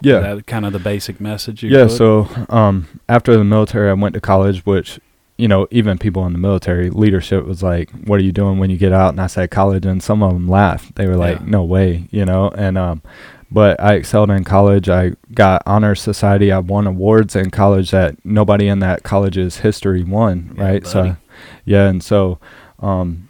[0.00, 0.18] yeah.
[0.18, 1.62] Is that kind of the basic message.
[1.62, 1.96] Yeah, book?
[1.96, 5.00] so um, after the military, I went to college, which,
[5.36, 8.70] you know, even people in the military leadership was like, What are you doing when
[8.70, 9.10] you get out?
[9.10, 9.86] And I said, College.
[9.86, 10.94] And some of them laughed.
[10.96, 11.46] They were like, Yeah.
[11.46, 12.50] No way, you know?
[12.50, 13.02] And, um,
[13.50, 14.88] but I excelled in college.
[14.88, 16.50] I got honor society.
[16.50, 20.86] I won awards in college that nobody in that college's history won, Yeah, right?
[20.86, 21.16] So, buddy.
[21.64, 22.38] Yeah, and so
[22.80, 23.28] um,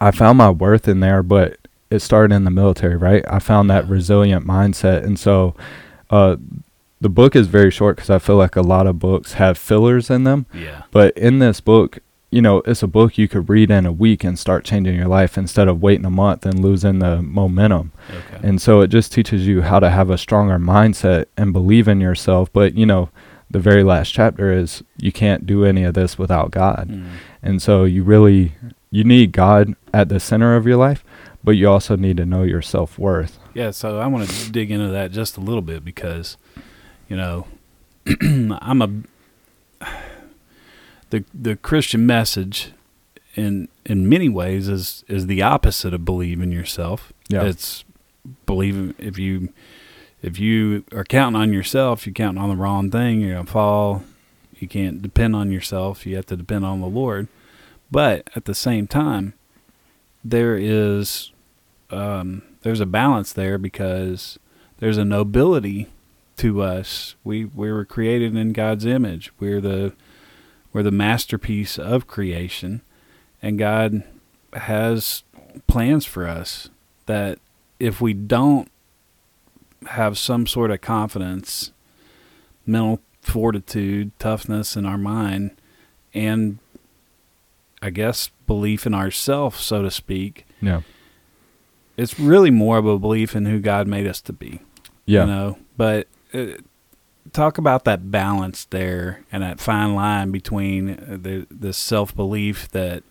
[0.00, 1.58] I found my worth in there, but
[1.90, 3.24] it started in the military, right?
[3.28, 5.54] I found that resilient mindset, and so
[6.10, 6.36] uh,
[7.00, 10.10] the book is very short because I feel like a lot of books have fillers
[10.10, 10.46] in them.
[10.54, 11.98] yeah, But in this book,
[12.30, 15.08] you know, it's a book you could read in a week and start changing your
[15.08, 17.90] life instead of waiting a month and losing the momentum.
[18.08, 21.88] okay, And so it just teaches you how to have a stronger mindset and believe
[21.88, 22.52] in yourself.
[22.52, 23.08] But, you know,
[23.50, 26.88] the very last chapter is you can't do any of this without God.
[26.88, 27.06] Mm.
[27.42, 28.52] And so you really
[28.90, 31.04] you need God at the center of your life,
[31.42, 33.38] but you also need to know your self-worth.
[33.54, 33.70] yeah.
[33.70, 36.36] So I want to dig into that just a little bit because,
[37.08, 37.46] you know,
[38.22, 38.90] I'm a
[41.10, 42.72] the the Christian message
[43.34, 47.12] in in many ways is is the opposite of believe in yourself.
[47.28, 47.44] Yeah.
[47.44, 47.84] It's
[48.46, 49.52] believing if you
[50.22, 53.20] if you are counting on yourself, you're counting on the wrong thing.
[53.20, 54.04] You're gonna fall.
[54.58, 56.04] You can't depend on yourself.
[56.06, 57.28] You have to depend on the Lord.
[57.90, 59.32] But at the same time,
[60.22, 61.32] there is
[61.90, 64.38] um, there's a balance there because
[64.78, 65.88] there's a nobility
[66.36, 67.14] to us.
[67.24, 69.32] We we were created in God's image.
[69.40, 69.94] We're the
[70.72, 72.82] we're the masterpiece of creation,
[73.42, 74.02] and God
[74.52, 75.22] has
[75.66, 76.68] plans for us
[77.06, 77.38] that
[77.78, 78.70] if we don't
[79.86, 81.72] have some sort of confidence,
[82.66, 85.52] mental fortitude, toughness in our mind,
[86.14, 86.58] and
[87.82, 90.46] I guess belief in ourselves, so to speak.
[90.60, 90.82] Yeah.
[91.96, 94.60] It's really more of a belief in who God made us to be.
[95.06, 95.22] Yeah.
[95.22, 96.46] You know, but uh,
[97.32, 102.70] talk about that balance there and that fine line between uh, the the self belief
[102.70, 103.02] that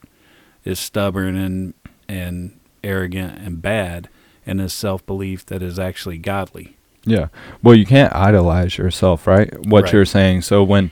[0.64, 1.74] is stubborn and
[2.08, 4.10] and arrogant and bad,
[4.50, 6.76] and this self belief that is actually godly.
[7.06, 7.28] Yeah.
[7.64, 9.54] Well, you can't idolize yourself, right?
[9.66, 9.94] What Right.
[9.94, 10.42] you're saying.
[10.42, 10.92] So when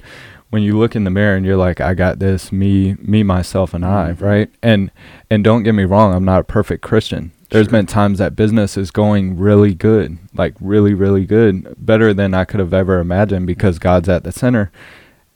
[0.50, 3.74] when you look in the mirror and you're like, I got this, me, me, myself,
[3.74, 4.22] and I, Mhm.
[4.22, 4.50] right?
[4.64, 4.92] And
[5.30, 7.32] and don't get me wrong, I'm not a perfect Christian.
[7.50, 7.72] There's Sure.
[7.74, 12.46] been times that business is going really good, like really, really good, better than I
[12.46, 14.72] could have ever imagined because God's at the center.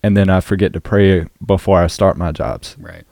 [0.04, 2.76] And then I forget to pray before I start my jobs.
[2.80, 3.04] Right.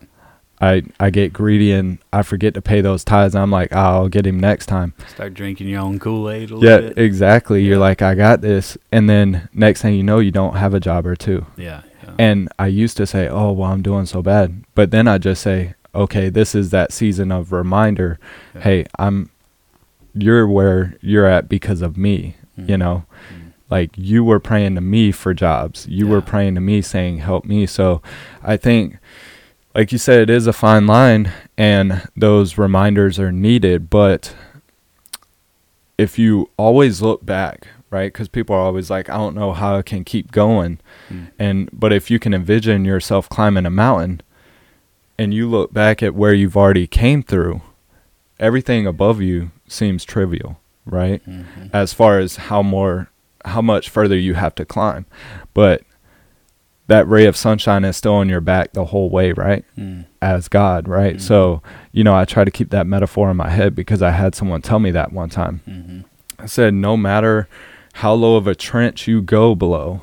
[0.61, 3.33] I, I get greedy and I forget to pay those tithes.
[3.35, 4.93] I'm like, "Ah, I'll get him next time.
[5.07, 6.97] Start drinking your own Kool Aid a little Yeah, bit.
[6.97, 7.63] exactly.
[7.63, 8.77] You're like, I got this.
[8.91, 11.45] And then next thing you know, you don't have a job or two.
[11.57, 11.81] yeah.
[12.03, 12.13] yeah.
[12.19, 14.63] And I used to say, oh, well, I'm doing so bad.
[14.75, 18.19] But then I just say, okay, this is that season of reminder.
[18.55, 18.61] Yeah.
[18.61, 19.29] Hey, I'm,
[20.13, 22.79] you're where you're at because of me, you Mhm.
[22.79, 23.05] know?
[23.31, 23.53] Mhm.
[23.69, 25.87] Like you were praying to me for jobs.
[25.87, 27.65] You were praying to me saying, help me.
[27.65, 28.01] So
[28.43, 28.97] I think,
[29.79, 33.89] like you said, it is a fine line and those reminders are needed.
[33.89, 34.35] But
[35.97, 38.11] if you always look back, right?
[38.11, 40.79] Because people are always like, I don't know how I can keep going.
[41.09, 41.31] Mm.
[41.39, 44.21] And, but if you can envision yourself climbing a mountain
[45.17, 47.61] and you look back at where you've already came through,
[48.37, 51.25] everything above you seems trivial, right?
[51.25, 51.69] Mhm.
[51.71, 53.09] as far as how more
[53.45, 55.05] how much further you have to climb
[55.53, 55.81] but
[56.89, 60.05] that ray of sunshine is still on your back the whole way right Mm.
[60.21, 61.21] as god right Mhm.
[61.21, 61.61] so
[61.91, 64.61] you know i try to keep that metaphor in my head because i had someone
[64.61, 66.03] tell me that one time Mhm.
[66.37, 67.47] i said no matter
[67.93, 70.01] how low of a trench you go below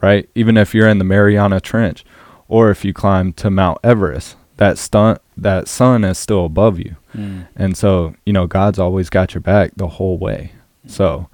[0.00, 2.04] right even if you're in the mariana trench
[2.48, 6.96] or if you climb to mount everest that stunt that sun is still above you
[7.16, 7.46] Mm.
[7.56, 10.52] and so, you know, God's always got your back the whole way.
[10.86, 11.28] So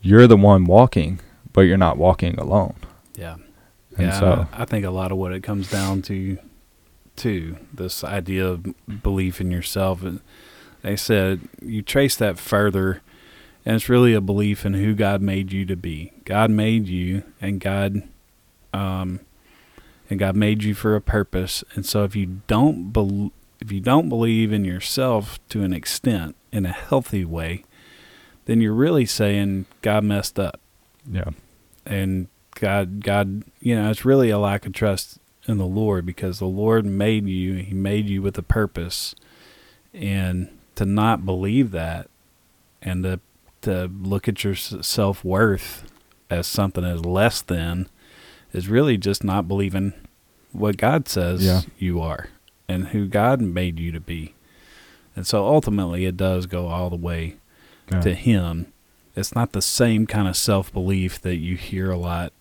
[0.00, 1.20] you're the one walking,
[1.52, 2.74] but you're not walking alone.
[3.16, 3.36] Yeah.
[3.96, 6.38] And yeah, so, I think a lot of what it comes down to,
[7.16, 10.02] to this idea of belief in yourself.
[10.02, 10.20] And
[10.82, 13.02] they said you trace that further,
[13.64, 16.12] and it's really a belief in who God made you to be.
[16.24, 18.02] God made you, and God,
[18.72, 19.20] um,
[20.08, 21.62] and God made you for a purpose.
[21.74, 23.30] And so, if you don't bel
[23.60, 27.64] if you don't believe in yourself to an extent, in a healthy way,
[28.44, 30.60] then you're really saying God messed up
[31.10, 31.30] yeah.
[31.86, 32.28] and
[32.62, 36.44] God, God, you know, it's really a lack of trust in the Lord because the
[36.46, 37.54] Lord made you.
[37.54, 39.16] He made you with a purpose,
[39.92, 42.08] and to not believe that,
[42.80, 43.18] and to
[43.62, 45.90] to look at your self worth
[46.30, 47.88] as something as less than,
[48.52, 49.92] is really just not believing
[50.52, 51.62] what God says Yeah.
[51.78, 52.28] you are
[52.68, 54.34] and who God made you to be.
[55.16, 57.38] And so ultimately, it does go all the way
[57.90, 58.00] Yeah.
[58.02, 58.66] to him.
[59.16, 62.32] It's not the same kind of self belief that you hear a lot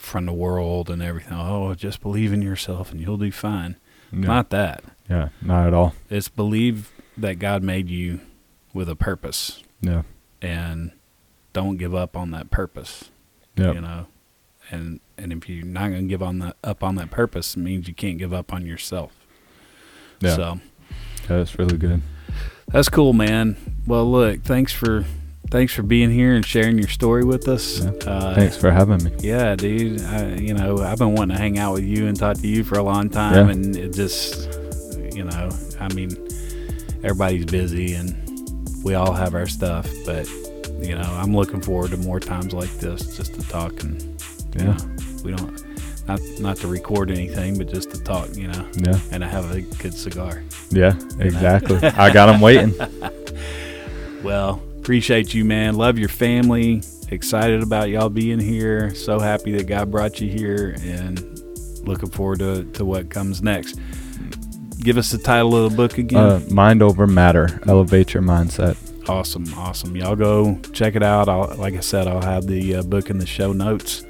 [0.00, 1.34] from the world and everything.
[1.38, 3.76] Oh, just believe in yourself and you'll do fine.
[4.12, 4.20] yeah.
[4.26, 4.82] Not that.
[5.08, 5.94] yeah, not at all.
[6.08, 8.20] It's believe that God made you
[8.72, 10.02] with a purpose Yeah.
[10.40, 10.92] and
[11.52, 13.10] don't give up on that purpose.
[13.56, 13.72] Yeah.
[13.72, 14.06] You know?
[14.70, 17.88] And and if you're not gonna give on that up on that purpose, it means
[17.88, 19.26] you can't give up on yourself.
[20.20, 20.36] Yeah.
[20.36, 20.60] So
[21.22, 22.02] Yeah, that's really good.
[22.68, 23.56] That's cool, man.
[23.86, 25.04] Well, look, thanks for
[25.50, 27.80] thanks for being here and sharing your story with us.
[27.84, 29.12] Uh, Thanks for having me.
[29.20, 30.00] Yeah, dude.
[30.02, 32.64] I, you know, I've been wanting to hang out with you and talk to you
[32.64, 33.52] for a long time, Yeah.
[33.52, 34.48] and it just,
[35.14, 36.10] you know, I mean,
[37.02, 38.14] everybody's busy and
[38.84, 40.28] we all have our stuff, but
[40.80, 44.00] you know, I'm looking forward to more times like this just to talk and
[44.54, 44.64] you Yeah.
[44.72, 44.76] know,
[45.24, 45.62] we don't
[46.08, 48.98] not not to record anything, but just to talk, you know, Yeah.
[49.12, 50.42] and I have a good cigar.
[50.70, 51.76] Yeah, exactly.
[51.82, 52.74] I got them waiting.
[54.22, 55.74] Well, appreciate you, man.
[55.76, 56.82] Love your family.
[57.10, 58.94] Excited about y'all being here.
[58.94, 61.38] So happy that God brought you here and
[61.86, 63.78] looking forward to, to what comes next.
[64.78, 66.18] Give us the title of the book again.
[66.18, 67.60] Uh, mind over matter.
[67.66, 68.76] Elevate your mindset.
[69.08, 69.94] awesome, awesome.
[69.96, 71.28] Y'all go check it out.
[71.28, 74.04] I'll, like I said, I'll have the uh, book in the show notes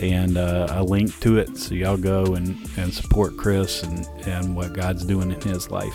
[0.00, 1.56] and uh, a link to it.
[1.56, 5.94] So y'all go and, and support Chris and, and what God's doing in his life.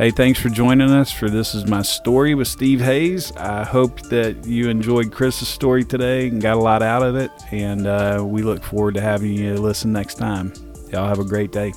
[0.00, 3.36] Hey, thanks for joining us for This Is My Story with Steve Hayes.
[3.36, 7.30] I hope that you enjoyed Chris's story today and got a lot out of it.
[7.50, 10.54] And uh, we look forward to having you listen next time.
[10.90, 11.74] Y'all have a great day.